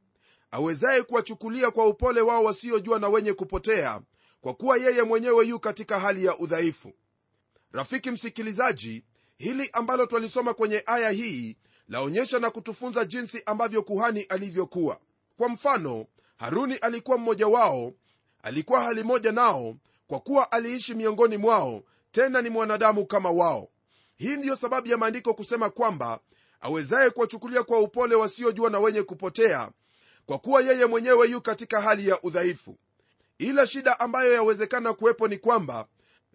awezaye 0.51 1.03
kuwachukulia 1.03 1.71
kwa 1.71 1.87
upole 1.87 2.21
wao 2.21 2.45
wasiojua 2.45 2.99
na 2.99 3.09
wenye 3.09 3.33
kupotea 3.33 4.01
kwa 4.41 4.55
kuwa 4.55 4.77
yeye 4.77 5.03
mwenyewe 5.03 5.47
yu 5.47 5.61
katika 5.61 6.01
hali 6.01 6.25
ya 6.25 6.39
udhaifu. 6.39 6.93
Rafiki 7.73 8.11
msikilizaji 8.11 9.05
hili 9.39 9.71
ambalo 9.73 10.07
twalisoma 10.07 10.55
kwenye 10.55 10.83
aya 10.87 11.11
hii 11.11 11.57
laonyesha 11.89 12.39
na 12.39 12.51
kutufunza 12.51 13.05
jinsi 13.05 13.43
ambavyo 13.47 13.83
kuhani 13.83 14.23
alivyokuwa. 14.23 14.99
Kwa 15.37 15.49
mfano 15.49 16.07
haruni 16.37 16.75
alikuwa 16.77 17.19
mmoja 17.19 17.47
wao 17.49 17.93
alikuwa 18.43 18.81
hali 18.81 19.03
moja 19.03 19.33
nao 19.33 19.75
kwa 20.07 20.21
kuwa 20.21 20.53
aliishi 20.53 20.95
miongoni 20.95 21.37
mwao 21.37 21.83
tena 22.11 22.43
ni 22.43 22.51
mwanadamu 22.51 23.07
kama 23.07 23.31
wao. 23.31 23.69
Hii 24.17 24.37
ndiyo 24.37 24.57
sababu 24.57 24.89
ya 24.89 24.97
maandiko 24.97 25.35
kusema 25.35 25.71
kwamba 25.71 26.21
awezaye 26.61 27.11
kuwachukulia 27.11 27.63
kwa 27.63 27.79
upole 27.81 28.15
wasiojua 28.15 28.71
na 28.71 28.79
wenye 28.81 29.03
kupotea 29.03 29.71
kwa 30.27 30.39
kuwa 30.39 30.63
yeye 30.63 30.87
mwenyewe 30.87 31.29
yu 31.29 31.41
katika 31.41 31.81
hali 31.81 32.09
ya 32.09 32.23
udhaifu. 32.23 32.77
Ila 33.39 33.67
shida 33.67 34.01
ambayo 34.01 34.33
yawezekana 34.33 34.93
kuwepo 34.93 35.29
ni 35.29 35.39
kwamba 35.39 35.87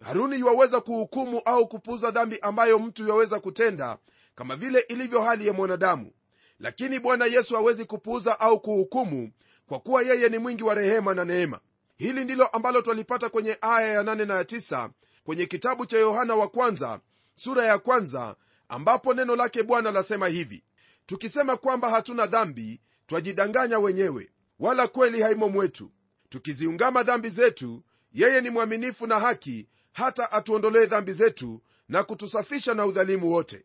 haruni 0.02 0.38
yuwaweza 0.40 0.80
kuhukumu 0.80 1.42
au 1.44 1.68
kupuza 1.68 2.10
dhambi 2.10 2.38
ambayo 2.42 2.78
mtu 2.78 3.02
yuwaweza 3.04 3.40
kutenda 3.40 3.98
kama 4.34 4.56
vile 4.56 4.80
ilivyo 4.80 5.20
hali 5.22 5.46
ya 5.46 5.52
mwanadamu. 5.52 6.12
Lakini 6.58 7.00
bwana 7.00 7.24
yesu 7.26 7.54
hawezi 7.54 7.84
kupuuza 7.84 8.40
au 8.40 8.60
kuhukumu 8.60 9.30
kwa 9.66 9.80
kuwa 9.80 10.02
yeye 10.02 10.28
ni 10.28 10.38
mwingi 10.38 10.62
wa 10.62 10.74
rehema 10.74 11.14
na 11.14 11.24
neema. 11.24 11.60
Hili 11.96 12.24
ndilo 12.24 12.46
ambalo 12.46 12.82
twalipata 12.82 13.28
kwenye 13.28 13.58
aya 13.60 13.88
ya 13.88 14.02
8 14.02 14.26
na 14.26 14.34
ya 14.34 14.42
9 14.42 14.90
kwenye 15.24 15.46
kitabu 15.46 15.86
cha 15.86 15.98
yohana 15.98 16.34
wa 16.36 16.48
kwanza 16.48 17.00
sura 17.34 17.64
ya 17.64 17.78
kwanza 17.78 18.36
ambapo 18.68 19.14
neno 19.14 19.36
lake 19.36 19.62
bwana 19.62 19.90
lasema 19.90 20.28
hivi. 20.28 20.64
Tukisema 21.06 21.56
kwamba 21.56 21.90
hatuna 21.90 22.26
dhambi 22.26 22.80
twajidanganya 23.06 23.78
wenyewe 23.78 24.30
wala 24.58 24.88
kweli 24.88 25.22
haimo 25.22 25.48
mwetu. 25.48 25.90
Tukiziungama 26.28 27.02
dhambi 27.02 27.28
zetu 27.28 27.82
yeye 28.12 28.40
ni 28.40 28.50
mwaminifu 28.50 29.06
na 29.06 29.20
haki 29.20 29.68
hata 29.92 30.32
atuondolee 30.32 30.86
dhambi 30.86 31.12
zetu 31.12 31.62
na 31.88 32.02
kutusafisha 32.02 32.74
na 32.74 32.86
udhalimu 32.86 33.32
wote 33.32 33.64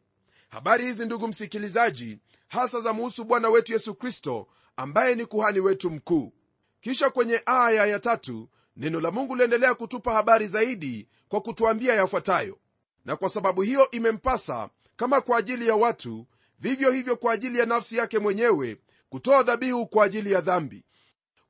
habari 0.50 0.86
hizi 0.86 1.06
ndugu 1.06 1.28
msikilizaji 1.28 2.18
hasa 2.48 2.82
za 2.82 2.94
muhusu 2.94 3.24
bwana 3.24 3.50
wetu 3.50 3.74
yesu 3.74 3.96
kristo 3.96 4.48
ambaye 4.78 5.16
ni 5.16 5.26
kuhani 5.26 5.60
wetu 5.60 5.90
mkuu. 5.92 6.34
Kisha 6.82 7.10
kwenye 7.10 7.42
aya 7.46 7.86
ya 7.86 8.00
tatu 8.00 8.50
neno 8.78 9.02
la 9.02 9.12
mungu 9.12 9.36
liendelea 9.36 9.76
kutupa 9.76 10.14
habari 10.14 10.48
zaidi 10.48 11.08
kwa 11.28 11.42
kutuambia 11.42 11.94
yafuatayo. 11.96 12.58
Na 13.06 13.16
kwa 13.16 13.30
sababu 13.30 13.62
hiyo 13.62 13.92
imempasa 13.92 14.70
kama 14.96 15.22
kwa 15.22 15.38
ajili 15.38 15.68
ya 15.68 15.76
watu 15.76 16.26
vivyo 16.60 16.92
hivyo 16.92 17.16
kwa 17.18 17.34
ajili 17.34 17.60
ya 17.60 17.66
nafsi 17.66 17.98
yake 17.98 18.20
mwenyewe 18.20 18.78
kutoa 19.10 19.44
dhabihu 19.44 19.88
kwa 19.88 20.06
ajili 20.06 20.32
ya 20.32 20.42
dhambi. 20.42 20.84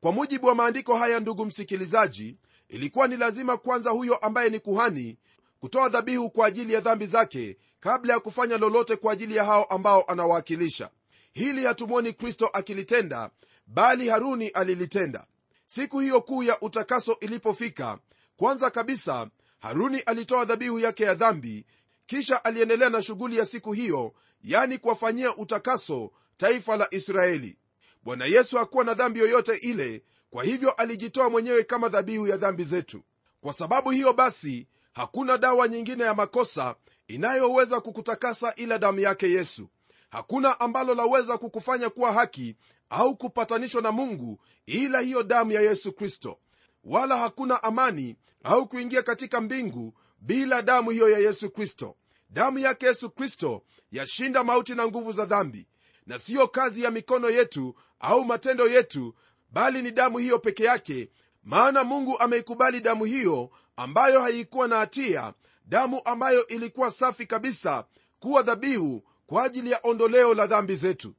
Kwa 0.01 0.11
mujibu 0.11 0.47
wa 0.47 0.55
maandiko 0.55 0.95
haya 0.95 1.19
ndugu 1.19 1.45
msikilizaji 1.45 2.37
ilikuwa 2.69 3.07
ni 3.07 3.17
lazima 3.17 3.57
kwanza 3.57 3.89
huyo 3.89 4.15
ambaye 4.17 4.49
ni 4.49 4.59
kuhani 4.59 5.17
kutoa 5.59 5.89
dhabihu 5.89 6.29
kwa 6.29 6.47
ajili 6.47 6.73
ya 6.73 6.79
dhambi 6.79 7.05
zake 7.05 7.57
kabla 7.79 8.13
ya 8.13 8.19
kufanya 8.19 8.57
lolote 8.57 8.95
kwa 8.95 9.13
ajili 9.13 9.35
ya 9.35 9.43
hao 9.43 9.63
ambao 9.63 10.03
anawakilisha. 10.03 10.89
Hili 11.33 11.65
hatumwoni 11.65 12.13
kristo 12.13 12.47
akilitenda 12.53 13.29
bali 13.67 14.09
haruni 14.09 14.47
alilitenda. 14.47 15.25
Siku 15.65 15.99
hiyo 15.99 16.21
kuu 16.21 16.43
ya 16.43 16.61
utakaso 16.61 17.17
ilipofika 17.19 17.97
kwanza 18.37 18.69
kabisa 18.69 19.29
haruni 19.59 19.99
alitoa 19.99 20.45
dhabihu 20.45 20.79
yake 20.79 21.03
ya 21.03 21.13
dhambi 21.15 21.65
kisha 22.05 22.45
aliendelea 22.45 22.89
na 22.89 23.01
shughuli 23.01 23.37
ya 23.37 23.45
siku 23.45 23.73
hiyo 23.73 24.13
yani 24.43 24.77
kuwafanyia 24.77 25.35
utakaso 25.35 26.11
taifa 26.37 26.77
la 26.77 26.87
israeli. 26.91 27.57
Bwana 28.03 28.25
yesu 28.25 28.57
hakuwa 28.57 28.83
na 28.83 28.93
dhambi 28.93 29.19
yoyote 29.19 29.55
ile 29.55 30.03
kwa 30.29 30.43
hivyo 30.43 30.71
alijitoa 30.71 31.29
mwenyewe 31.29 31.63
kama 31.63 31.89
dhabihu 31.89 32.27
ya 32.27 32.37
dhambi 32.37 32.63
zetu. 32.63 33.03
Kwa 33.41 33.53
sababu 33.53 33.89
hiyo 33.91 34.13
basi 34.13 34.67
hakuna 34.93 35.37
dawa 35.37 35.67
nyingine 35.67 36.03
ya 36.03 36.13
makosa 36.13 36.75
inayoweza 37.07 37.81
kukutakasa 37.81 38.55
ila 38.55 38.77
damu 38.77 38.99
yake 38.99 39.31
yesu. 39.31 39.69
Hakuna 40.09 40.59
ambalo 40.59 40.95
laweza 40.95 41.37
kukufanya 41.37 41.89
kuwa 41.89 42.13
haki 42.13 42.55
au 42.89 43.15
kupatanishwa 43.17 43.81
na 43.81 43.91
mungu 43.91 44.39
ila 44.65 44.99
hiyo 44.99 45.23
damu 45.23 45.51
ya 45.51 45.61
yesu 45.61 45.93
kristo. 45.93 46.39
Wala 46.83 47.17
hakuna 47.17 47.63
amani 47.63 48.15
au 48.43 48.67
kuingia 48.67 49.03
katika 49.03 49.41
mbingu 49.41 49.93
bila 50.19 50.61
damu 50.61 50.89
hiyo 50.89 51.09
ya 51.09 51.19
yesu 51.19 51.49
kristo. 51.51 51.95
Damu 52.29 52.59
yake 52.59 52.85
yesu 52.85 53.09
kristo 53.09 53.63
yashinda 53.91 54.43
mauti 54.43 54.75
na 54.75 54.87
nguvu 54.87 55.11
za 55.11 55.25
dhambi. 55.25 55.67
Na 56.05 56.19
siyo 56.19 56.47
kazi 56.47 56.83
ya 56.83 56.91
mikono 56.91 57.29
yetu 57.29 57.75
au 57.99 58.25
matendo 58.25 58.67
yetu 58.67 59.15
bali 59.51 59.81
ni 59.81 59.91
damu 59.91 60.17
hiyo 60.17 60.39
peke 60.39 60.63
yake 60.63 61.09
maana 61.43 61.83
mungu 61.83 62.19
ameikubali 62.19 62.81
damu 62.81 63.05
hiyo 63.05 63.49
ambayo 63.79 64.21
haikuwa 64.21 64.67
na 64.67 64.77
hatia 64.77 65.33
damu 65.65 66.01
ambayo 66.05 66.47
ilikuwa 66.47 66.91
safi 66.91 67.25
kabisa 67.25 67.85
kuwa 68.19 68.41
dhabihu 68.41 69.03
kwa 69.27 69.43
ajili 69.43 69.71
ya 69.71 69.79
ondoleo 69.83 70.33
la 70.33 70.47
dhambi 70.47 70.75
zetu. 70.75 71.13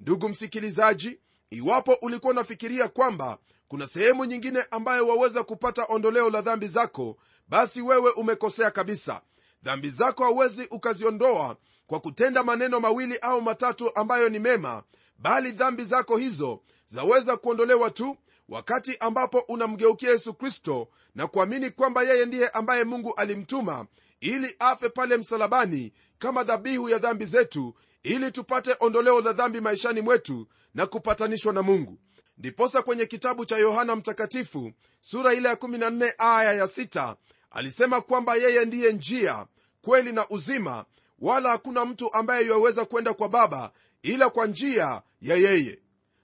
Ndugu 0.00 0.28
msikilizaji 0.28 1.20
iwapo 1.50 1.92
ulikuwa 2.02 2.32
unafikiria 2.32 2.88
kwamba 2.88 3.38
kuna 3.68 3.86
sehemu 3.86 4.24
nyingine 4.24 4.64
ambayo 4.70 5.08
waweza 5.08 5.44
kupata 5.44 5.84
ondoleo 5.88 6.30
la 6.30 6.40
dhambi 6.42 6.68
zako 6.68 7.16
basi 7.48 7.82
wewe 7.82 8.10
umekosea 8.10 8.70
kabisa. 8.70 9.20
Dhambi 9.62 9.90
zako 9.90 10.24
hauwezi 10.24 10.66
ukaziondoa 10.70 11.56
kwa 11.86 12.00
kutenda 12.00 12.42
maneno 12.42 12.80
mawili 12.80 13.18
au 13.18 13.42
matatu 13.42 13.96
ambayo 13.96 14.28
ni 14.28 14.38
mema 14.38 14.82
bali 15.18 15.52
dhambi 15.52 15.84
zako 15.84 16.16
hizo 16.16 16.60
zaweza 16.86 17.36
kuondolewa 17.36 17.90
tu 17.90 18.16
wakati 18.48 18.96
ambapo 19.00 19.38
unamgeukia 19.38 20.10
yesu 20.10 20.34
kristo 20.34 20.88
na 21.14 21.26
kuamini 21.26 21.70
kwamba 21.70 22.02
yeye 22.02 22.26
ndiye 22.26 22.48
ambaye 22.48 22.84
mungu 22.84 23.14
alimtuma 23.14 23.86
ili 24.20 24.56
afe 24.58 24.88
pale 24.88 25.16
msalabani 25.16 25.92
kama 26.18 26.44
dhabihu 26.44 26.88
ya 26.88 26.98
dhambi 26.98 27.24
zetu 27.24 27.74
ili 28.02 28.32
tupate 28.32 28.76
ondoleo 28.80 29.20
la 29.20 29.32
dhambi 29.32 29.60
maishani 29.60 30.00
mwetu 30.00 30.46
na 30.74 30.86
kupatanishwa 30.86 31.52
na 31.52 31.62
mungu. 31.62 31.98
Ndiposa 32.38 32.82
kwenye 32.82 33.06
kitabu 33.06 33.44
cha 33.44 33.56
yohana 33.58 33.96
mtakatifu 33.96 34.72
sura 35.00 35.34
ile 35.34 35.48
ya 35.48 35.54
14 35.54 36.12
aya 36.18 36.52
ya 36.52 36.64
6 36.66 37.16
alisema 37.50 38.00
kwamba 38.00 38.34
yeye 38.36 38.64
ndiye 38.64 38.92
njia 38.92 39.46
kweli 39.82 40.12
na 40.12 40.28
uzima 40.28 40.84
wala 41.18 41.50
hakuna 41.50 41.84
mtu 41.84 42.12
ambaye 42.14 42.46
yaweza 42.46 42.84
kwenda 42.84 43.14
kwa 43.14 43.28
baba 43.28 43.72
ila 44.02 44.30
kwa 44.30 44.46
njia 44.46 45.02
ya 45.20 45.36
yeye. 45.36 45.78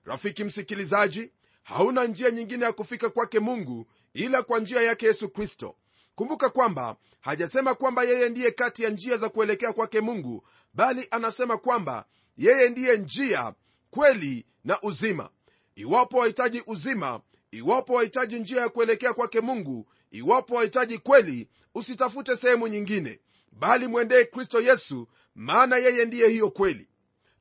Rafiki 0.04 0.44
msikilizaji 0.44 1.32
hauna 1.62 2.04
njia 2.04 2.30
nyingine 2.30 2.64
ya 2.64 2.72
kufika 2.72 3.10
kwake 3.10 3.40
mungu 3.40 3.86
ila 4.14 4.42
kwa 4.42 4.58
njia 4.58 4.82
yake 4.82 5.06
yesu 5.06 5.28
kristo. 5.28 5.76
Kumbuka 6.14 6.50
kwamba 6.50 6.96
hajasema 7.20 7.74
kwamba 7.74 8.02
yeye 8.04 8.28
ndiye 8.28 8.50
kati 8.50 8.82
ya 8.82 8.90
njia 8.90 9.16
za 9.16 9.28
kuelekea 9.28 9.72
kwake 9.72 10.00
mungu 10.00 10.44
bali 10.74 11.08
anasema 11.10 11.56
kwamba 11.58 12.04
yeye 12.36 12.68
ndiye 12.68 12.96
njia 12.96 13.54
kweli 13.90 14.46
na 14.64 14.80
uzima. 14.82 15.30
Iwapo 15.74 16.18
wahitaji 16.18 16.62
uzima 16.66 17.20
iwapo 17.50 17.92
wahitaji 17.92 18.38
njia 18.40 18.60
ya 18.60 18.68
kuelekea 18.68 19.12
kwake 19.12 19.40
mungu 19.40 19.86
iwapo 20.10 20.54
wahitaji 20.54 20.98
kweli 20.98 21.48
usitafute 21.74 22.36
sehemu 22.36 22.68
nyingine 22.68 23.20
bali 23.52 23.86
mwendee 23.86 24.24
kristo 24.24 24.60
yesu 24.60 25.08
maana 25.34 25.76
yeye 25.76 26.04
ndiye 26.04 26.28
hiyo 26.28 26.50
kweli 26.50 26.88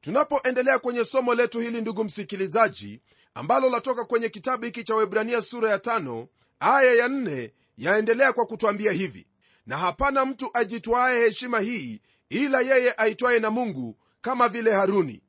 tunapoendelea 0.01 0.79
kwenye 0.79 1.05
somo 1.05 1.34
letu 1.36 1.60
hili 1.60 1.81
ndugu 1.81 2.03
msikilizaji 2.03 3.01
ambalo 3.34 3.70
latoka 3.70 4.05
kwenye 4.05 4.29
kitabu 4.29 4.65
hiki 4.65 4.84
cha 4.84 4.96
webrania 4.96 5.41
sura 5.41 5.70
ya 5.70 5.79
tano 5.79 6.27
aya 6.60 6.93
ya 6.93 7.08
nne 7.08 7.53
yaendelea 7.77 8.34
kwa 8.34 8.46
kutwambia 8.46 8.91
hivi. 8.91 9.27
Na 9.65 9.77
hapana 9.77 10.25
mtu 10.25 10.50
ajitwaye 10.53 11.20
heshima 11.24 11.60
hii 11.60 12.01
ila 12.29 12.62
yeye 12.62 12.93
aitwaye 12.98 13.39
na 13.39 13.50
mungu 13.50 13.98
kama 14.22 14.50
vile 14.50 14.72
haruni. 14.74 15.22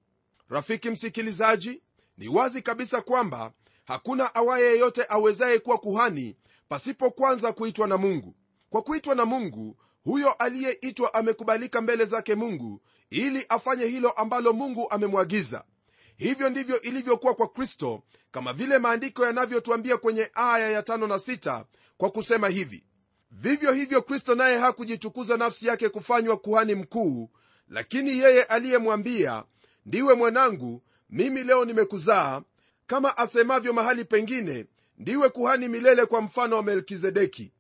Rafiki 0.49 0.91
msikilizaji 0.91 1.83
ni 2.19 2.29
wazi 2.29 2.63
kabisa 2.63 3.03
kwamba 3.03 3.53
hakuna 3.85 4.35
awaye 4.35 4.65
yeyote 4.67 5.07
awezaye 5.09 5.59
kuwa 5.59 5.79
kuhani 5.79 6.37
pasipo 6.69 7.11
kwanza 7.11 7.53
kuitwa 7.53 7.87
na 7.87 7.97
mungu. 7.97 8.35
Kwa 8.71 8.83
kuitwa 8.83 9.15
na 9.15 9.25
mungu 9.25 9.77
huyo 10.05 10.33
aliyeitwa 10.33 11.15
amekubalika 11.15 11.81
mbele 11.81 12.05
zake 12.05 12.35
mungu 12.35 12.81
ili 13.13 13.47
afanye 13.49 13.87
hilo 13.87 14.11
ambalo 14.11 14.53
mungu 14.53 14.91
amemwagiza. 14.91 15.65
Hivyo 16.17 16.51
ndivyo 16.51 16.81
ilivyokuwa 16.81 17.35
kwa 17.35 17.49
kristo 17.49 18.03
kama 18.31 18.53
vile 18.53 18.79
maandiko 18.79 19.27
yanavyotuambia 19.27 19.97
kwenye 19.97 20.31
aya 20.35 20.71
ya 20.71 20.83
tano 20.83 21.07
na 21.07 21.19
sita 21.19 21.65
kwa 21.97 22.11
kusema 22.11 22.49
hivi 22.49 22.85
vivyo 23.31 23.73
hivyo 23.73 24.03
kristo 24.03 24.35
naye 24.35 24.59
hakujitukuza 24.59 25.37
nafsi 25.37 25.67
yake 25.67 25.89
kufanywa 25.89 26.37
kuhani 26.37 26.75
mkuu 26.75 27.31
lakini 27.69 28.19
yeye 28.19 28.43
aliyemwambia 28.43 29.45
ndiwe 29.87 30.15
mwanangu 30.15 30.83
mimi 31.11 31.45
leo 31.45 31.65
nimekuzaa 31.65 32.43
kama 32.87 33.17
asemavyo 33.19 33.73
mahali 33.73 34.05
pengine 34.05 34.67
ndiwe 34.99 35.29
kuhani 35.29 35.69
milele 35.69 36.07
kwa 36.07 36.21
mfano 36.23 36.57
wa 36.57 36.63
melkizedeki 36.63 37.53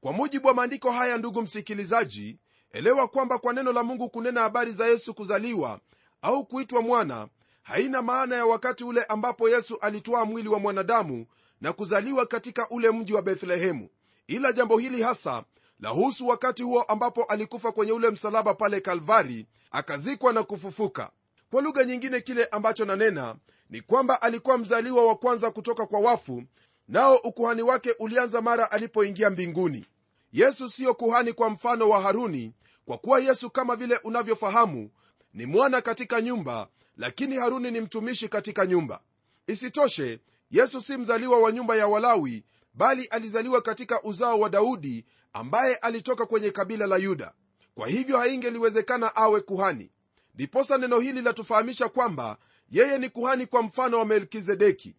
kwa 0.00 0.12
mujibu 0.12 0.48
wa 0.48 0.54
maandiko 0.54 0.90
haya 0.90 1.18
ndugu 1.18 1.42
msikilizaji 1.42 2.38
elewa 2.72 3.08
kwamba 3.08 3.38
kwa 3.38 3.52
neno 3.52 3.72
la 3.72 3.82
mungu 3.82 4.10
kunena 4.10 4.40
habari 4.40 4.72
za 4.72 4.86
yesu 4.86 5.14
kuzaliwa 5.14 5.80
au 6.22 6.44
kuitwa 6.46 6.82
mwana 6.82 7.28
haina 7.62 8.02
maana 8.02 8.36
ya 8.36 8.46
wakati 8.46 8.84
ule 8.84 9.04
ambapo 9.04 9.48
yesu 9.48 9.78
alitwaa 9.80 10.24
mwili 10.24 10.48
wa 10.48 10.58
mwanadamu 10.58 11.26
na 11.60 11.72
kuzaliwa 11.72 12.26
katika 12.26 12.68
ule 12.70 12.90
mji 12.90 13.12
wa 13.14 13.22
bethlehemu. 13.22 13.88
Ila 14.26 14.52
jambo 14.52 14.78
hili 14.78 15.02
hasa 15.02 15.44
lahusu 15.80 16.28
wakati 16.28 16.62
huo 16.62 16.82
ambapo 16.82 17.24
alikufa 17.24 17.72
kwenye 17.72 17.92
ule 17.92 18.10
msalaba 18.10 18.54
pale 18.54 18.80
kalvari 18.80 19.46
akazikwa 19.70 20.32
na 20.32 20.42
kufufuka. 20.42 21.10
Kwa 21.50 21.62
lugha 21.62 21.84
nyingine 21.84 22.20
kile 22.20 22.44
ambacho 22.44 22.84
nanena 22.84 23.36
ni 23.70 23.80
kwamba 23.80 24.22
alikuwa 24.22 24.58
mzaliwa 24.58 25.06
wa 25.06 25.16
kwanza 25.16 25.50
kutoka 25.50 25.86
kwa 25.86 26.00
wafu 26.00 26.42
nao 26.88 27.16
ukuhani 27.16 27.62
wake 27.62 27.94
ulianza 27.98 28.42
mara 28.42 28.70
alipoingia 28.70 29.30
mbinguni 29.30 29.86
yesu 30.32 30.70
siyo 30.70 30.94
kuhani 30.94 31.32
kwa 31.32 31.50
mfano 31.50 31.88
wa 31.88 32.00
haruni 32.00 32.54
kwa 32.84 32.98
kuwa 32.98 33.20
yesu 33.20 33.50
kama 33.50 33.76
vile 33.76 33.96
unavyofahamu 34.04 34.90
ni 35.34 35.46
mwana 35.46 35.80
katika 35.80 36.20
nyumba 36.22 36.68
lakini 36.96 37.36
haruni 37.36 37.70
ni 37.70 37.80
mtumishi 37.80 38.28
katika 38.28 38.66
nyumba. 38.66 39.00
Isitoshe 39.46 40.20
yesu 40.50 40.82
si 40.82 40.96
mzaliwa 40.96 41.38
wa 41.38 41.52
nyumba 41.52 41.76
ya 41.76 41.86
walawi 41.86 42.44
bali 42.74 43.04
alizaliwa 43.04 43.62
katika 43.62 44.02
uzao 44.02 44.40
wa 44.40 44.48
daudi 44.50 45.04
ambaye 45.32 45.74
alitoka 45.74 46.26
kwenye 46.26 46.50
kabila 46.50 46.86
la 46.86 46.96
yuda. 46.96 47.32
Kwa 47.74 47.88
hivyo 47.88 48.18
haingeliwezekana 48.18 49.16
awe 49.16 49.40
kuhani. 49.40 49.90
Ndiposa 50.34 50.78
neno 50.78 50.98
hili 51.00 51.22
latufahamisha 51.22 51.88
kwamba 51.88 52.38
yeye 52.70 52.98
ni 52.98 53.08
kuhani 53.08 53.46
kwa 53.46 53.62
mfano 53.62 53.98
wa 53.98 54.04
melkizedeki. 54.04 54.94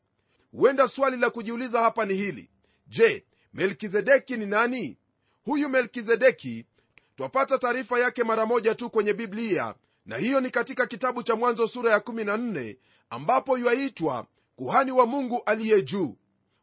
Huenda 0.52 0.88
swali 0.88 1.18
la 1.18 1.30
kujiuliza 1.30 1.82
hapa 1.82 2.06
ni 2.06 2.14
hili. 2.14 2.50
Je 2.88 3.26
melkizedeki 3.54 4.38
ni 4.38 4.46
nani 4.46 4.98
huyu 5.50 5.70
melkizedeki 5.70 6.66
twapata 7.16 7.58
taarifa 7.58 8.00
yake 8.00 8.24
mara 8.24 8.46
moja 8.46 8.76
tu 8.76 8.90
kwenye 8.90 9.14
biblia 9.14 9.76
na 10.06 10.18
hiyo 10.18 10.42
ni 10.42 10.52
katika 10.52 10.88
kitabu 10.88 11.24
cha 11.24 11.36
mwanzo 11.36 11.68
sura 11.68 11.92
ya 11.92 11.98
14 12.00 12.78
ambapo 13.10 13.58
ywaitwa 13.58 14.26
kuhani 14.56 14.92
wa 14.92 15.06
mungu 15.06 15.42
aliye 15.46 15.82
juu. 15.82 16.16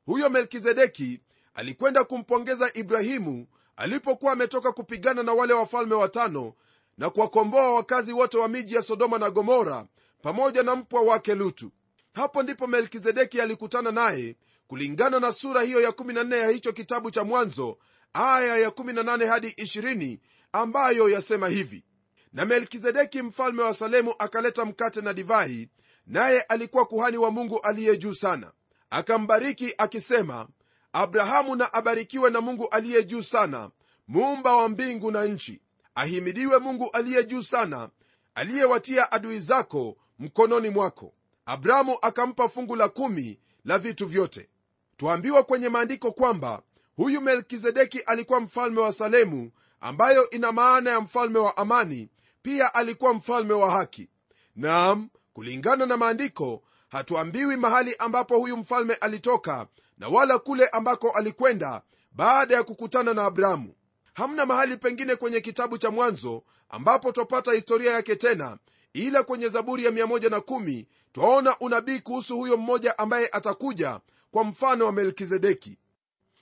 Huyo 0.05 0.31
melkizedeki 0.31 1.21
alikwenda 1.55 2.05
kumpongeza 2.05 2.71
ibrahimu 2.75 3.47
alipokuwa 3.77 4.33
ametoka 4.33 4.73
kupigana 4.73 5.23
na 5.23 5.33
wale 5.33 5.53
wafalme 5.55 5.95
watano 5.95 6.53
na 6.99 7.11
kuwakomboa 7.11 7.75
wakazi 7.75 8.13
wote 8.13 8.39
wa 8.39 8.49
miji 8.49 8.75
ya 8.75 8.83
sodoma 8.83 9.19
na 9.19 9.31
gomora 9.31 9.87
pamoja 10.23 10.63
na 10.63 10.77
mpwa 10.77 11.03
wake 11.03 11.35
lutu. 11.35 11.71
Hapo 12.15 12.43
ndipo 12.43 12.67
melkizedeki 12.67 13.41
alikutana 13.41 13.93
naye 13.93 14.37
kulingana 14.67 15.21
na 15.21 15.33
sura 15.33 15.63
hiyo 15.63 15.81
ya 15.81 15.91
14 15.91 16.37
ya 16.37 16.49
hicho 16.49 16.73
kitabu 16.73 17.11
cha 17.11 17.25
mwanzo 17.25 17.79
aya 18.13 18.57
ya 18.59 18.69
18 18.71 19.27
hadi 19.27 19.49
20 19.49 20.19
ambayo 20.53 21.09
yasema 21.09 21.49
hivi. 21.49 21.85
Na 22.33 22.45
melkizedeki 22.45 23.23
mfalme 23.23 23.63
wa 23.63 23.75
salemu 23.75 24.15
akaleta 24.19 24.65
mkate 24.65 25.01
na 25.01 25.13
divai 25.13 25.69
naye 26.07 26.41
alikuwa 26.41 26.85
kuhani 26.87 27.17
wa 27.17 27.31
mungu 27.31 27.61
aliye 27.61 27.97
juu 27.97 28.15
sana. 28.15 28.53
Akambariki 28.91 29.75
akisema 29.79 30.49
abrahamu 30.93 31.57
na 31.57 31.73
abarikiwe 31.75 32.31
na 32.31 32.41
mungu 32.41 32.69
aliye 32.69 33.05
juu 33.05 33.23
sana 33.23 33.71
muumba 34.09 34.57
wa 34.57 34.69
mbingu 34.69 35.11
na 35.11 35.25
nchi. 35.25 35.63
Ahimidiwe 35.95 36.59
mungu 36.59 36.91
aliye 36.93 37.25
juu 37.25 37.43
sana 37.43 37.91
aliyewatia 38.35 39.13
adui 39.13 39.41
zako 39.41 39.97
mkononi 40.19 40.71
mwako. 40.71 41.15
Abrahamu 41.47 41.99
akampa 42.03 42.49
fungu 42.49 42.77
la 42.77 42.89
kumi 42.89 43.39
la 43.65 43.79
vitu 43.79 44.07
vyote. 44.07 44.49
Twaambiwa 44.97 45.43
kwenye 45.43 45.69
maandiko 45.69 46.13
kwamba 46.13 46.63
huyu 46.97 47.21
melkizedeki 47.21 47.99
alikuwa 47.99 48.41
mfalme 48.41 48.81
wa 48.81 48.93
salemu 48.93 49.51
ambayo 49.81 50.31
ina 50.31 50.53
maana 50.53 50.91
ya 50.91 51.01
mfalme 51.01 51.39
wa 51.39 51.57
amani 51.57 52.09
pia 52.43 52.75
alikuwa 52.75 53.15
mfalme 53.15 53.55
wa 53.55 53.71
haki. 53.71 54.09
Naam 54.57 55.09
kulingana 55.33 55.87
na 55.87 55.97
maandiko 55.97 56.63
hatuambiwi 56.89 57.57
mahali 57.57 57.95
ambapo 57.99 58.39
huyu 58.39 58.57
mfalme 58.57 58.95
alitoka 58.95 59.67
na 59.99 60.09
wala 60.09 60.39
kule 60.39 60.67
ambako 60.69 61.11
alikwenda 61.11 61.83
baada 62.13 62.55
ya 62.55 62.63
kukutana 62.65 63.15
na 63.15 63.25
abrahamu. 63.25 63.75
Hamna 64.15 64.47
mahali 64.47 64.77
pengine 64.77 65.17
kwenye 65.17 65.41
kitabu 65.41 65.79
cha 65.79 65.91
mwanzo 65.91 66.43
ambapo 66.69 67.13
twapata 67.13 67.53
historia 67.53 67.93
yake 67.93 68.17
tena 68.17 68.59
ila 68.93 69.23
kwenye 69.23 69.49
zaburi 69.49 69.85
ya 69.85 69.91
110 69.91 70.85
twaona 71.13 71.59
unabii 71.59 71.99
kuhusu 72.01 72.37
huyo 72.37 72.57
mmoja 72.57 72.99
ambaye 72.99 73.29
atakuja 73.33 74.01
kwa 74.31 74.45
mfano 74.45 74.87
wa 74.87 74.93
melkizedeki 74.93 75.79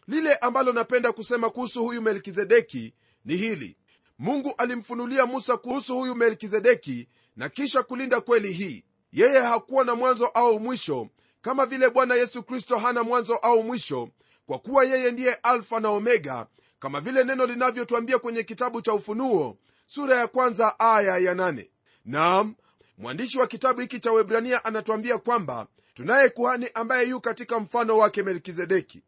lile 0.09 0.35
ambalo 0.35 0.73
napenda 0.73 1.13
kusema 1.13 1.51
kuhusu 1.51 1.83
huyu 1.85 2.03
melkizedeki 2.03 2.95
ni 3.25 3.37
hili. 3.37 3.77
Mungu 4.19 4.55
alimfunulia 4.59 5.27
musa 5.27 5.57
kuhusu 5.57 5.97
huyu 5.99 6.15
melkizedeki 6.15 7.09
na 7.37 7.49
kisha 7.49 7.83
kulinda 7.83 8.21
kweli 8.21 8.53
hii. 8.53 8.85
Yeye 9.13 9.41
hakuwa 9.41 9.85
na 9.85 9.95
mwanzo 9.95 10.27
au 10.27 10.61
mwisho 10.61 11.09
kama 11.43 11.67
vile 11.67 11.91
bwana 11.91 12.15
yesu 12.15 12.43
kristo 12.43 12.79
hana 12.79 13.03
mwanzo 13.03 13.37
au 13.37 13.63
mwisho 13.63 14.09
kwa 14.47 14.59
kuwa 14.59 14.85
yeye 14.85 15.11
ndiye 15.11 15.35
alfa 15.35 15.81
na 15.81 15.89
omega 15.89 16.47
kama 16.79 17.01
vile 17.01 17.25
neno 17.25 17.47
linavyotwambia 17.47 18.19
kwenye 18.19 18.43
kitabu 18.43 18.83
cha 18.83 18.95
ufunuo 18.95 19.57
sura 19.87 20.17
ya 20.17 20.27
kwanza 20.27 20.81
aya 20.81 21.19
ya 21.19 21.35
nane. 21.35 21.71
naam 22.05 22.55
mwandishi 22.99 23.39
wa 23.39 23.47
kitabu 23.47 23.81
hiki 23.81 24.01
cha 24.01 24.13
webrania 24.13 24.65
anatwambia 24.65 25.19
kwamba 25.19 25.67
tunaye 25.95 26.29
kuhani 26.29 26.69
ambaye 26.75 27.09
yu 27.09 27.21
katika 27.21 27.61
mfano 27.61 27.99
wake 27.99 28.23
melkizedeki 28.23 29.03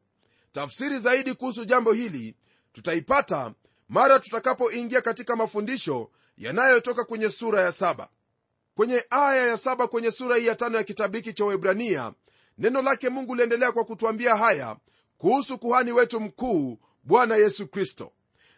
tafsiri 0.56 0.98
zaidi 0.98 1.34
kuhusu 1.34 1.64
jambo 1.64 1.92
hili 1.92 2.34
tutaipata 2.72 3.54
mara 3.88 4.18
tutakapoingia 4.18 5.00
katika 5.00 5.36
mafundisho 5.36 6.10
yanayotoka 6.36 7.04
kwenye 7.04 7.30
sura 7.30 7.60
ya 7.62 7.72
saba. 7.72 8.08
Kwenye 8.74 9.04
aya 9.10 9.46
ya 9.46 9.56
saba 9.56 9.86
kwenye 9.88 10.10
sura 10.10 10.36
hii 10.36 10.46
ya 10.46 10.54
tano 10.54 10.76
ya 10.78 10.84
kitabu 10.84 11.16
hiki 11.16 11.32
cha 11.32 11.44
webrania 11.44 12.12
neno 12.58 12.82
lake 12.82 13.08
mungu 13.08 13.34
liendelea 13.34 13.72
kwa 13.72 13.84
kutwambia 13.84 14.36
haya 14.36 14.76
kuhusu 15.18 15.58
kuhani 15.58 15.92
wetu 15.92 16.20
mkuu 16.20 16.78
bwana 17.02 17.36
yesu 17.36 17.66
kristo. 17.68 18.12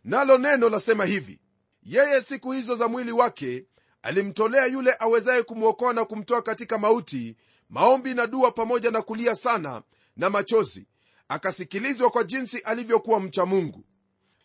Nalo 0.05 0.39
neno 0.39 0.69
lasema 0.69 1.05
hivi 1.05 1.41
yeye 1.83 2.23
siku 2.23 2.53
hizo 2.53 2.77
za 2.77 2.89
mwili 2.89 3.13
wake 3.13 3.65
alimtolea 4.03 4.67
yule 4.67 4.97
awezaye 4.99 5.43
kumwokoa 5.43 5.93
na 5.93 6.05
kumtoa 6.05 6.43
katika 6.43 6.79
mauti 6.79 7.37
maombi 7.69 8.15
na 8.15 8.27
dua 8.27 8.51
pamoja 8.53 8.91
na 8.91 9.03
kulia 9.03 9.35
sana 9.35 9.83
na 10.17 10.31
machozi 10.31 10.87
akasikilizwa 11.29 12.11
kwa 12.11 12.25
jinsi 12.25 12.59
alivyokuwa 12.59 13.21
mcha 13.21 13.47
mungu. 13.47 13.85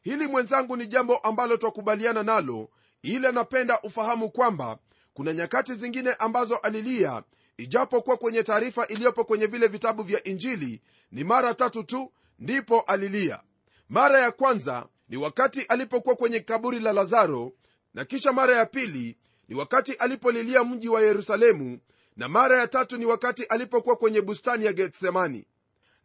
Hili 0.01 0.27
mwenzangu 0.27 0.77
ni 0.77 0.87
jambo 0.87 1.17
ambalo 1.17 1.57
twakubaliana 1.57 2.23
nalo 2.23 2.69
ila 3.01 3.31
napenda 3.31 3.81
ufahamu 3.81 4.29
kwamba 4.29 4.77
kuna 5.13 5.33
nyakati 5.33 5.73
zingine 5.73 6.13
ambazo 6.13 6.55
alilia 6.57 7.23
ijapokuwa 7.57 8.17
kwenye 8.17 8.43
taarifa 8.43 8.87
iliyopo 8.87 9.23
kwenye 9.25 9.45
vile 9.45 9.67
vitabu 9.67 10.03
vya 10.03 10.23
injili 10.23 10.81
ni 11.11 11.23
mara 11.23 11.53
tatu 11.53 11.83
tu 11.83 12.11
ndipo 12.39 12.81
alilia. 12.81 13.39
Mara 13.89 14.19
ya 14.19 14.31
kwanza 14.31 14.87
ni 15.09 15.17
wakati 15.17 15.61
alipokuwa 15.61 16.15
kwenye 16.15 16.39
kaburi 16.39 16.79
la 16.79 16.93
lazaro 16.93 17.51
na 17.93 18.05
kisha 18.05 18.33
mara 18.33 18.55
ya 18.55 18.65
pili 18.65 19.17
ni 19.49 19.55
wakati 19.55 19.93
alipolilia 19.93 20.63
mji 20.63 20.89
wa 20.89 21.01
yerusalemu 21.01 21.79
na 22.17 22.27
mara 22.27 22.59
ya 22.59 22.67
tatu 22.67 22.97
ni 22.97 23.05
wakati 23.05 23.43
alipokuwa 23.43 23.95
kwenye 23.95 24.21
bustani 24.21 24.65
ya 24.65 24.73
getsemani 24.73 25.45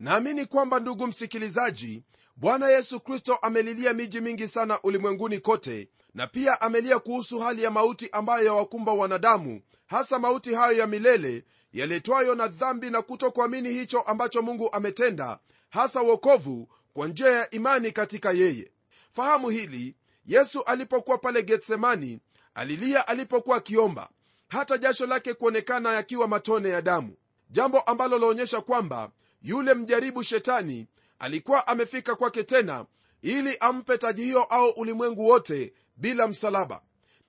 naamini 0.00 0.46
kwamba 0.46 0.80
ndugu 0.80 1.06
msikilizaji 1.06 2.02
bwana 2.36 2.68
yesu 2.68 3.00
kristo 3.00 3.34
amelilia 3.34 3.92
miji 3.94 4.20
mingi 4.20 4.48
sana 4.48 4.82
ulimwenguni 4.82 5.38
kote 5.40 5.88
na 6.14 6.26
pia 6.26 6.60
amelia 6.60 6.98
kuhusu 6.98 7.38
hali 7.38 7.62
ya 7.62 7.70
mauti 7.70 8.08
ambayo 8.12 8.46
yawakumba 8.46 8.92
wanadamu 8.92 9.60
hasa 9.86 10.18
mauti 10.18 10.54
hayo 10.54 10.76
ya 10.78 10.86
milele 10.86 11.44
yaletwayo 11.72 12.34
na 12.34 12.48
dhambi 12.48 12.90
na 12.90 13.02
kutokuamini 13.02 13.68
hicho 13.72 14.00
ambacho 14.00 14.42
mungu 14.42 14.72
ametenda 14.72 15.38
hasa 15.70 16.00
wokovu 16.00 16.68
kwa 16.94 17.08
njia 17.08 17.30
ya 17.32 17.50
imani 17.50 17.92
katika 17.92 18.32
yeye. 18.32 18.72
Fahamu 19.12 19.48
hili 19.48 19.96
yesu 20.26 20.62
alipokuwa 20.62 21.18
pale 21.18 21.42
getsemani 21.42 22.20
alilia 22.54 23.08
alipokuwa 23.08 23.56
akiomba 23.56 24.08
hata 24.48 24.78
jasho 24.78 25.06
lake 25.06 25.34
kuonekana 25.34 25.92
yakiwa 25.92 26.28
matone 26.28 26.68
ya 26.68 26.82
damu. 26.82 27.16
Jambo 27.50 27.80
ambalo 27.80 28.18
laonyesha 28.18 28.60
kwamba 28.60 29.10
yule 29.42 29.74
mjaribu 29.74 30.22
shetani 30.22 30.86
alikuwa 31.18 31.66
amefika 31.68 32.14
kwake 32.16 32.44
tena 32.44 32.86
ili 33.22 33.56
ampe 33.60 33.98
taji 33.98 34.22
hiyo 34.22 34.42
au 34.42 34.68
ulimwengu 34.70 35.26
wote 35.26 35.72
bila 35.96 36.28
msalaba. 36.28 36.82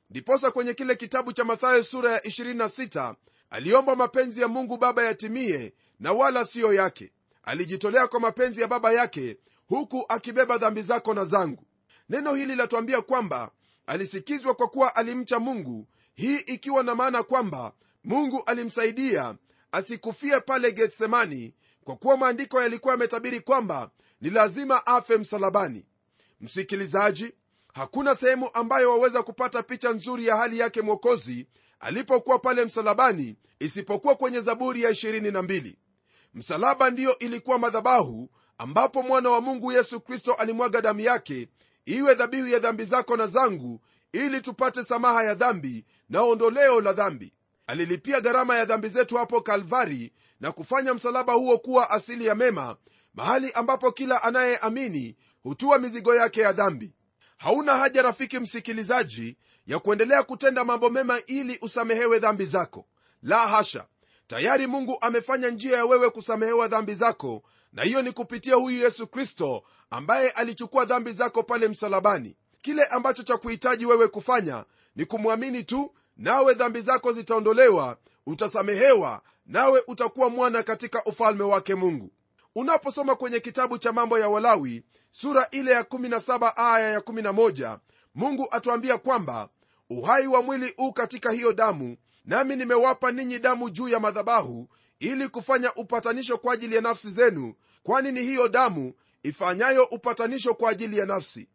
Ndiposa 0.10 0.52
kwenye 0.52 0.74
kile 0.74 0.96
kitabu 0.96 1.34
cha 1.34 1.44
mathayo 1.46 1.84
sura 1.84 2.12
ya 2.12 2.20
26 2.20 3.16
aliomba 3.50 3.96
mapenzi 3.96 4.42
ya 4.42 4.48
mungu 4.48 4.78
baba 4.78 5.04
yatimie 5.04 5.74
na 6.00 6.14
wala 6.14 6.46
siyo 6.46 6.74
yake. 6.74 7.12
Alijitolea 7.44 8.08
kwa 8.08 8.20
mapenzi 8.20 8.62
ya 8.62 8.68
baba 8.68 8.92
yake 8.94 9.38
huku 9.68 10.06
akibeba 10.10 10.58
dhambi 10.58 10.82
zako 10.82 11.14
na 11.14 11.26
zangu. 11.26 11.64
Neno 12.10 12.34
hili 12.34 12.56
latuambia 12.56 13.02
kwamba 13.02 13.52
alisikizwa 13.86 14.54
kwa 14.56 14.68
kuwa 14.68 14.96
alimcha 14.96 15.40
mungu 15.40 15.88
hii 16.16 16.38
ikiwa 16.38 16.84
na 16.84 16.96
maana 16.96 17.24
kwamba 17.24 17.74
mungu 18.04 18.44
alimsaidia 18.46 19.36
asikufie 19.72 20.40
pale 20.40 20.72
getsemani 20.72 21.54
kwa 21.90 21.96
kuwa 21.98 22.18
maandiko 22.18 22.62
yalikuwa 22.62 22.94
yametabiri 22.94 23.40
kwamba 23.42 23.90
ni 24.22 24.30
lazima 24.30 24.88
afe 24.88 25.18
msalabani. 25.18 25.86
Msikilizaji 26.42 27.34
hakuna 27.74 28.16
sehemu 28.16 28.50
ambayo 28.54 28.90
waweza 28.92 29.24
kupata 29.24 29.64
picha 29.64 29.90
nzuri 29.90 30.28
ya 30.28 30.36
hali 30.36 30.60
yake 30.60 30.82
mwokozi 30.82 31.48
alipokuwa 31.80 32.40
pale 32.40 32.66
msalabani 32.66 33.36
isipokuwa 33.60 34.16
kwenye 34.16 34.40
zaburi 34.42 34.82
ya 34.82 34.90
22 34.92 35.74
msalaba 36.34 36.90
ndiyo 36.90 37.20
ilikuwa 37.20 37.60
madhabahu 37.60 38.30
ambapo 38.58 39.04
mwana 39.04 39.30
wa 39.30 39.42
mungu 39.42 39.72
yesu 39.72 40.00
kristo 40.02 40.34
alimwaga 40.34 40.82
damu 40.82 41.00
yake 41.00 41.48
iwe 41.86 42.16
dhabihu 42.16 42.48
ya 42.48 42.60
dhambi 42.60 42.86
zako 42.86 43.18
na 43.18 43.28
zangu 43.28 43.82
ili 44.12 44.42
tupate 44.42 44.84
samaha 44.84 45.24
ya 45.24 45.34
dhambi 45.34 45.86
na 46.10 46.22
ondoleo 46.22 46.82
la 46.82 46.94
dhambi. 46.94 47.34
Alilipia 47.68 48.22
gharama 48.22 48.58
ya 48.58 48.66
dhambi 48.66 48.88
zetu 48.90 49.18
hapo 49.18 49.42
kalvari 49.42 50.14
na 50.40 50.52
kufanya 50.52 50.94
msalaba 50.94 51.34
huo 51.34 51.58
kuwa 51.58 51.90
asili 51.90 52.26
ya 52.26 52.36
mema 52.36 52.78
mahali 53.14 53.52
ambapo 53.52 53.92
kila 53.92 54.24
anayeamini 54.24 55.16
hutua 55.44 55.80
mizigo 55.80 56.16
yake 56.16 56.42
ya 56.42 56.52
dhambi. 56.52 56.94
Hauna 57.38 57.78
haja 57.78 58.02
rafiki 58.02 58.40
msikilizaji 58.40 59.38
ya 59.68 59.80
kuendelea 59.80 60.24
kutenda 60.24 60.64
mambo 60.64 60.90
mema 60.90 61.20
ili 61.28 61.60
usamehewe 61.62 62.20
dhambi 62.20 62.46
zako. 62.46 62.86
La 63.24 63.38
hasha! 63.38 63.88
Tayari 64.28 64.68
mungu 64.68 64.98
amefanya 65.02 65.50
njia 65.50 65.78
ya 65.78 65.86
wewe 65.86 66.10
kusamehewa 66.10 66.68
dhambi 66.68 66.94
zako 66.94 67.44
na 67.74 67.84
hiyo 67.84 68.02
ni 68.02 68.12
kupitia 68.12 68.56
huyu 68.56 68.78
yesu 68.84 69.08
kristo 69.08 69.64
ambaye 69.90 70.30
alichukua 70.30 70.86
dhambi 70.86 71.12
zako 71.12 71.44
pale 71.44 71.68
msalabani. 71.68 72.36
Kile 72.62 72.86
ambacho 72.86 73.24
cha 73.24 73.38
kuhitaji 73.38 73.86
wewe 73.86 74.08
kufanya 74.08 74.66
ni 74.96 75.06
kumwamini 75.06 75.64
tu 75.64 75.94
nawe 76.18 76.54
dhambi 76.54 76.82
zako 76.82 77.12
zitaondolewa 77.14 77.98
utasamehewa 78.26 79.22
nawe 79.50 79.84
utakuwa 79.88 80.30
mwana 80.30 80.64
katika 80.64 81.04
ufalme 81.06 81.44
wake 81.44 81.76
mungu. 81.76 82.12
Unaposoma 82.56 83.16
kwenye 83.16 83.40
kitabu 83.40 83.78
cha 83.78 83.92
mambo 83.94 84.20
ya 84.20 84.30
walawi 84.30 84.84
sura 85.12 85.48
ile 85.52 85.72
ya 85.72 85.82
17 85.82 86.54
aya 86.56 86.92
ya 86.92 87.00
11 87.00 87.80
mungu 88.16 88.48
atuambia 88.52 88.98
kwamba 88.98 89.50
uhai 89.90 90.28
wa 90.28 90.42
mwili 90.42 90.74
u 90.78 90.94
katika 90.94 91.32
hiyo 91.32 91.54
damu 91.54 91.98
nami 92.26 92.56
nimewapa 92.56 93.12
ninyi 93.12 93.40
damu 93.40 93.70
juu 93.70 93.88
ya 93.88 94.00
madhabahu 94.00 94.70
ili 95.00 95.28
kufanya 95.30 95.74
upatanisho 95.74 96.38
kwa 96.38 96.54
ajili 96.54 96.76
ya 96.76 96.82
nafsi 96.82 97.12
zenu 97.12 97.54
kwani 97.84 98.12
ni 98.12 98.22
hiyo 98.22 98.48
damu 98.48 98.94
ifanyayo 99.24 99.84
upatanisho 99.84 100.54
kwa 100.54 100.70
ajili 100.72 100.98
ya 100.98 101.06
nafsi. 101.06 101.50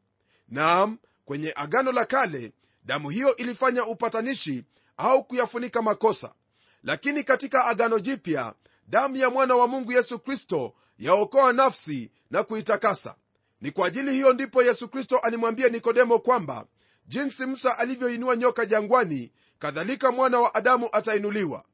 Naam 0.49 0.99
kwenye 1.25 1.53
agano 1.57 1.93
la 1.93 2.05
kale 2.05 2.53
damu 2.85 3.09
hiyo 3.11 3.37
ilifanya 3.37 3.87
upatanishi 3.87 4.65
au 4.97 5.25
kuyafunika 5.25 5.83
makosa 5.83 6.33
lakini 6.85 7.25
katika 7.25 7.67
agano 7.67 7.99
jipya 7.99 8.55
damu 8.89 9.17
ya 9.17 9.31
mwana 9.31 9.57
wa 9.57 9.69
mungu 9.69 9.93
yesu 9.93 10.19
kristo 10.19 10.75
yaokoa 10.99 11.53
nafsi 11.53 12.11
na 12.31 12.43
kuitakasa. 12.43 13.15
Ni 13.61 13.71
kwa 13.71 13.87
ajili 13.87 14.13
hiyo 14.13 14.33
ndipo 14.33 14.63
yesu 14.63 14.89
kristo 14.89 15.19
alimwambia 15.19 15.69
nikodemo 15.69 16.19
kwamba 16.19 16.67
jinsi 17.07 17.47
musa 17.47 17.79
alivyoinua 17.79 18.37
nyoka 18.37 18.67
jangwani 18.67 19.33
kadhalika 19.59 20.13
mwana 20.13 20.41
wa 20.41 20.55
adamu 20.55 20.89
atainuliwa. 20.93 21.65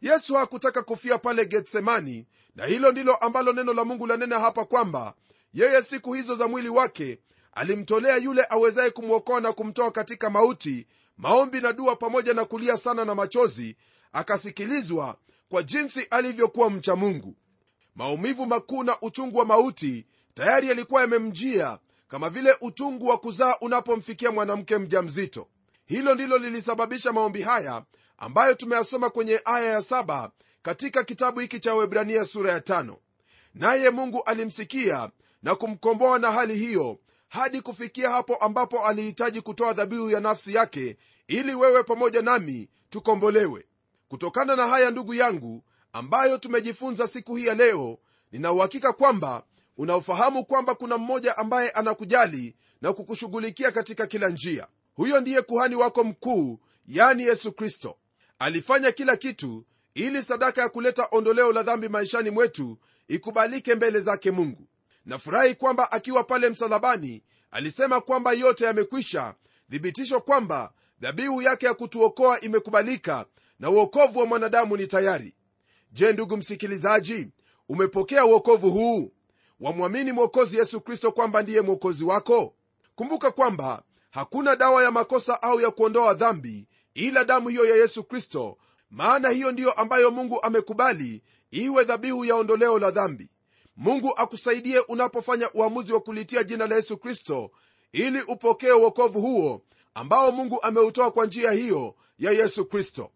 Yesu 0.00 0.34
hakutaka 0.34 0.82
kufia 0.82 1.18
pale 1.18 1.46
getsemani 1.46 2.26
na 2.54 2.66
hilo 2.66 2.92
ndilo 2.92 3.16
ambalo 3.16 3.52
neno 3.52 3.72
la 3.72 3.84
mungu 3.84 4.06
lanena 4.06 4.40
hapa 4.40 4.64
kwamba 4.64 5.14
yeye 5.54 5.82
siku 5.82 6.12
hizo 6.12 6.36
za 6.36 6.48
mwili 6.48 6.68
wake 6.68 7.18
alimtolea 7.52 8.16
yule 8.16 8.46
awezaye 8.48 8.90
kumwokoa 8.90 9.40
na 9.40 9.52
kumtoa 9.52 9.90
katika 9.90 10.30
mauti 10.30 10.86
maombi 11.16 11.60
na 11.60 11.72
dua 11.72 11.96
pamoja 11.96 12.34
na 12.34 12.44
kulia 12.44 12.76
sana 12.76 13.04
na 13.04 13.14
machozi 13.14 13.76
akasikilizwa 14.12 15.16
kwa 15.48 15.62
jinsi 15.62 16.02
alivyokuwa 16.10 16.70
mcha 16.70 16.96
mungu. 16.96 17.36
Maumivu 17.94 18.46
makuu 18.46 18.82
na 18.84 19.00
uchungu 19.00 19.38
wa 19.38 19.44
mauti 19.44 20.06
tayari 20.34 20.68
yalikuwa 20.68 21.00
yamemjia 21.00 21.78
kama 22.08 22.30
vile 22.30 22.56
utungu 22.60 23.06
wa 23.06 23.18
kuzaa 23.18 23.54
unapomfikia 23.60 24.30
mwanamke 24.30 24.78
mja 24.78 25.02
mzito 25.02 25.48
hilo 25.84 26.14
ndilo 26.14 26.38
lilisababisha 26.38 27.12
maombi 27.12 27.42
haya 27.42 27.84
ambayo 28.18 28.54
tumeyasoma 28.54 29.10
kwenye 29.10 29.40
aya 29.44 29.70
ya 29.72 29.82
saba 29.82 30.30
katika 30.62 31.04
kitabu 31.04 31.40
hiki 31.40 31.60
cha 31.60 31.74
webrania 31.74 32.24
sura 32.24 32.52
ya 32.52 32.60
tano. 32.60 32.96
Naye 33.54 33.90
mungu 33.90 34.22
alimsikia 34.22 35.10
na 35.42 35.54
kumkomboa 35.54 36.18
na 36.18 36.32
hali 36.32 36.56
hiyo 36.56 36.98
hadi 37.28 37.60
kufikia 37.60 38.10
hapo 38.10 38.36
ambapo 38.36 38.86
alihitaji 38.86 39.40
kutoa 39.40 39.72
dhabihu 39.72 40.10
ya 40.10 40.20
nafsi 40.20 40.54
yake 40.54 40.96
ili 41.28 41.54
wewe 41.54 41.82
pamoja 41.82 42.22
nami 42.22 42.68
tukombolewe 42.90 43.66
kutokana 44.16 44.56
na 44.56 44.66
haya 44.66 44.90
ndugu 44.90 45.14
yangu 45.14 45.64
ambayo 45.92 46.38
tumejifunza 46.38 47.08
siku 47.08 47.36
hii 47.36 47.46
ya 47.46 47.54
leo 47.54 47.98
ninauhakika 48.32 48.92
kwamba 48.92 49.44
unaofahamu 49.76 50.44
kwamba 50.44 50.74
kuna 50.74 50.98
mmoja 50.98 51.38
ambaye 51.38 51.70
anakujali 51.70 52.56
na 52.82 52.92
kukushughulikia 52.92 53.70
katika 53.70 54.06
kila 54.06 54.28
njia. 54.28 54.66
Huyo 54.94 55.20
ndiye 55.20 55.42
kuhani 55.42 55.76
wako 55.76 56.04
mkuu 56.04 56.60
yani 56.86 57.22
yesu 57.22 57.52
kristo. 57.52 57.96
Alifanya 58.38 58.92
kila 58.92 59.16
kitu 59.16 59.64
ili 59.94 60.22
sadaka 60.22 60.62
ya 60.62 60.68
kuleta 60.68 61.08
ondoleo 61.10 61.52
la 61.52 61.62
dhambi 61.62 61.88
maishani 61.88 62.30
mwetu 62.30 62.78
ikubalike 63.08 63.74
mbele 63.74 64.00
zake 64.00 64.30
mungu. 64.30 64.68
Nafurahi 65.06 65.54
kwamba 65.54 65.92
akiwa 65.92 66.24
pale 66.24 66.48
msalabani 66.48 67.22
alisema 67.50 68.00
kwamba 68.00 68.32
yote 68.32 68.64
yamekwisha. 68.64 69.34
Thibitisho 69.70 70.20
kwamba 70.20 70.72
dhabihu 71.00 71.42
yake 71.42 71.66
ya 71.66 71.74
kutuokoa 71.74 72.40
imekubalika 72.40 73.26
na 73.62 73.70
uokovu 73.70 74.18
wa 74.18 74.26
mwanadamu 74.26 74.76
ni 74.76 74.86
tayari. 74.86 75.34
Je 75.92 76.12
ndugu 76.12 76.36
msikilizaji 76.36 77.28
umepokea 77.68 78.24
uokovu 78.26 78.70
huu? 78.70 79.12
Wamwamini 79.60 80.12
mwokozi 80.12 80.56
yesu 80.58 80.80
kristo 80.80 81.12
kwamba 81.12 81.42
ndiye 81.42 81.60
mwokozi 81.60 82.04
wako? 82.04 82.54
Kumbuka 82.94 83.30
kwamba 83.30 83.82
hakuna 84.10 84.56
dawa 84.56 84.82
ya 84.82 84.90
makosa 84.90 85.42
au 85.42 85.60
ya 85.60 85.70
kuondoa 85.70 86.14
dhambi 86.14 86.68
ila 86.94 87.24
damu 87.24 87.48
hiyo 87.48 87.64
ya 87.64 87.76
yesu 87.76 88.04
kristo 88.04 88.58
maana 88.90 89.28
hiyo 89.28 89.52
ndiyo 89.52 89.72
ambayo 89.72 90.10
mungu 90.10 90.42
amekubali 90.42 91.22
iwe 91.50 91.84
dhabihu 91.84 92.24
ya 92.24 92.34
ondoleo 92.36 92.78
la 92.78 92.90
dhambi. 92.90 93.30
Mungu 93.76 94.12
akusaidie 94.16 94.78
unapofanya 94.78 95.50
uamuzi 95.54 95.92
wa 95.92 96.00
kulitia 96.00 96.44
jina 96.44 96.66
la 96.66 96.76
yesu 96.76 96.98
kristo 96.98 97.50
ili 97.92 98.22
upokee 98.22 98.70
uokovu 98.72 99.20
huo 99.20 99.62
ambao 99.94 100.32
mungu 100.32 100.62
ameutoa 100.62 101.10
kwa 101.10 101.26
njia 101.26 101.50
hiyo 101.50 101.94
ya 102.18 102.30
yesu 102.32 102.64
kristo 102.66 103.10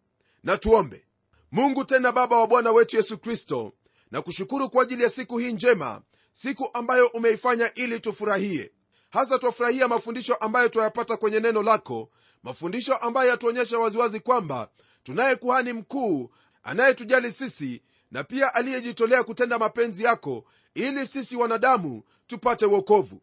na 0.47 0.57
tuombe. 0.57 1.05
Mungu 1.53 1.85
tena 1.85 2.13
baba 2.13 2.39
wa 2.39 2.47
bwana 2.47 2.73
wetu 2.73 2.97
yesu 2.97 3.19
kristo 3.19 3.73
na 4.11 4.23
kushukuru 4.23 4.71
kwa 4.71 4.83
ajili 4.83 5.03
ya 5.03 5.11
siku 5.11 5.39
hii 5.39 5.53
njema 5.53 6.03
siku 6.33 6.71
ambayo 6.75 7.07
umeifanya 7.07 7.75
ili 7.75 8.01
tufurahie. 8.01 8.73
Hasa 9.11 9.39
twafurahia 9.39 9.89
mafundisho 9.89 10.35
ambayo 10.35 10.69
twayapata 10.69 11.17
kwenye 11.17 11.41
neno 11.41 11.63
lako 11.63 12.11
mafundisho 12.43 12.97
ambayo 12.97 13.31
yatuonyesha 13.31 13.79
waziwazi 13.79 14.21
kwamba 14.21 14.69
tunaye 15.03 15.37
kuhani 15.37 15.73
mkuu 15.73 16.31
anayetujali 16.63 17.33
sisi 17.33 17.83
na 18.11 18.25
pia 18.25 18.55
aliyejitolea 18.55 19.25
kutenda 19.25 19.59
mapenzi 19.59 20.05
yako 20.05 20.45
ili 20.75 21.07
sisi 21.07 21.37
wanadamu 21.37 22.03
tupate 22.27 22.67
wokovu. 22.67 23.23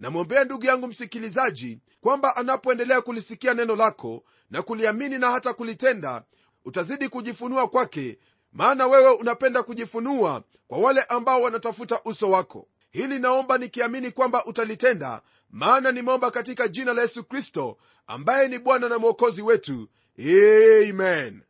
Namwombea 0.00 0.44
ndugu 0.44 0.66
yangu 0.66 0.86
msikilizaji 0.88 1.78
kwamba 2.00 2.36
anapoendelea 2.36 3.00
kulisikia 3.00 3.54
neno 3.54 3.76
lako 3.76 4.24
na 4.50 4.62
kuliamini 4.62 5.18
na 5.18 5.30
hata 5.30 5.54
kulitenda 5.54 6.22
utazidi 6.64 7.08
kujifunua 7.08 7.68
kwake 7.68 8.18
maana 8.52 8.86
wewe 8.86 9.10
unapenda 9.10 9.62
kujifunua 9.62 10.42
kwa 10.68 10.78
wale 10.78 11.02
ambao 11.02 11.42
wanatafuta 11.42 12.00
uso 12.04 12.30
wako. 12.30 12.68
Hili 12.90 13.18
naomba 13.18 13.58
nikiamini 13.58 14.10
kwamba 14.10 14.44
utalitenda 14.44 15.22
maana 15.50 15.92
nimeomba 15.92 16.30
katika 16.30 16.68
jina 16.68 16.92
la 16.92 17.02
yesu 17.02 17.24
kristo 17.24 17.76
ambaye 18.06 18.48
ni 18.48 18.58
bwana 18.58 18.88
na 18.88 18.98
mwokozi 18.98 19.42
wetu. 19.42 19.88
Amen. 20.18 21.42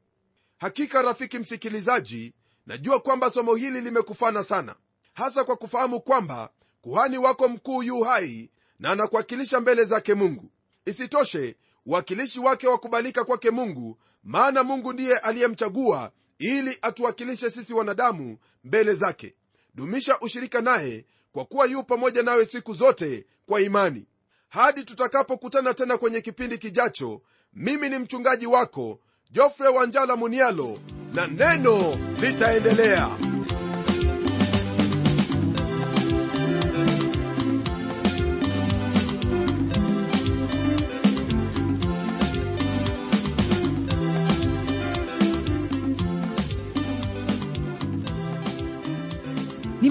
Hakika 0.59 1.03
rafiki 1.03 1.39
msikilizaji 1.39 2.35
najua 2.67 3.01
kwamba 3.01 3.31
somo 3.31 3.55
hili 3.55 3.81
limekufana 3.81 4.45
sana 4.45 4.75
hasa 5.15 5.45
kwa 5.45 5.57
kufahamu 5.57 6.01
kwamba 6.01 6.51
kuhani 6.83 7.19
wako 7.19 7.49
mkuu 7.49 7.83
yu 7.83 8.01
hai 8.01 8.51
na 8.79 8.91
anakuwakilisha 8.91 9.61
mbele 9.61 9.85
zake 9.85 10.15
mungu. 10.15 10.51
Isitoshe 10.87 11.57
uwakilishi 11.87 12.41
wake 12.41 12.69
wakubalika 12.69 13.25
kwake 13.25 13.51
mungu 13.51 13.99
maana 14.25 14.63
mungu 14.63 14.93
ndiye 14.93 15.19
aliyemchagua 15.19 16.13
ili 16.39 16.79
atuwakilishe 16.83 17.51
sisi 17.51 17.75
wanadamu 17.75 18.39
mbele 18.65 18.95
zake. 18.95 19.35
Dumisha 19.75 20.19
ushirika 20.21 20.61
naye 20.61 21.05
kwa 21.33 21.45
kuwa 21.45 21.67
yu 21.67 21.83
pamoja 21.85 22.23
nawe 22.23 22.45
siku 22.47 22.73
zote 22.75 23.27
kwa 23.47 23.61
imani. 23.61 24.07
Hadi 24.49 24.85
tutakapokutana 24.85 25.75
tena 25.75 25.99
kwenye 25.99 26.21
kipindi 26.21 26.59
kijacho 26.59 27.23
mimi 27.53 27.89
ni 27.89 27.99
mchungaji 27.99 28.47
wako 28.47 29.01
jofre 29.31 29.69
wanjala 29.69 30.17
munialo 30.17 30.79
na 31.15 31.27
neno 31.27 31.97
litaendelea 32.21 33.09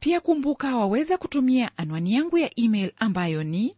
pia 0.00 0.20
kumbuka 0.20 0.76
waweza 0.76 1.18
kutumia 1.18 1.70
anwani 1.78 2.14
yangu 2.14 2.38
ya 2.38 2.50
email 2.60 2.92
ambayo 2.98 3.44
ni 3.44 3.74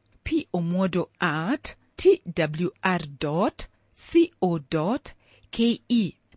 pomodo 0.53 1.09
at 1.19 1.77
twr 1.97 3.03
co 3.21 4.99
ke 5.51 5.81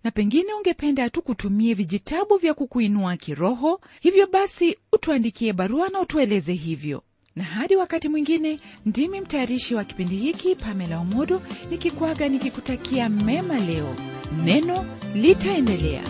na 0.04 0.12
pengine 0.12 0.54
ungependa 0.54 1.10
tu 1.10 1.22
kutumie 1.22 1.74
vijitabu 1.74 2.38
vya 2.38 2.54
kukuinua 2.54 3.17
kiroho 3.17 3.82
hivyo 4.00 4.28
basi 4.28 4.78
utuandikie 4.91 5.54
barua 5.54 5.89
na 5.89 6.00
utueleze 6.00 6.54
hivyo. 6.54 7.04
Na 7.36 7.43
hadi 7.43 7.76
wakati 7.76 8.10
mwingine 8.10 8.60
ndimi 8.86 9.22
mtayarishi 9.22 9.76
wa 9.76 9.84
kipindi 9.84 10.15
hiki 10.15 10.56
pamela 10.56 11.00
omodo 11.00 11.41
nikikwaga 11.69 12.28
nikikutakia 12.28 13.10
mema 13.10 13.60
leo. 13.60 13.95
Neno 14.43 14.86
litaendelea 15.15 16.04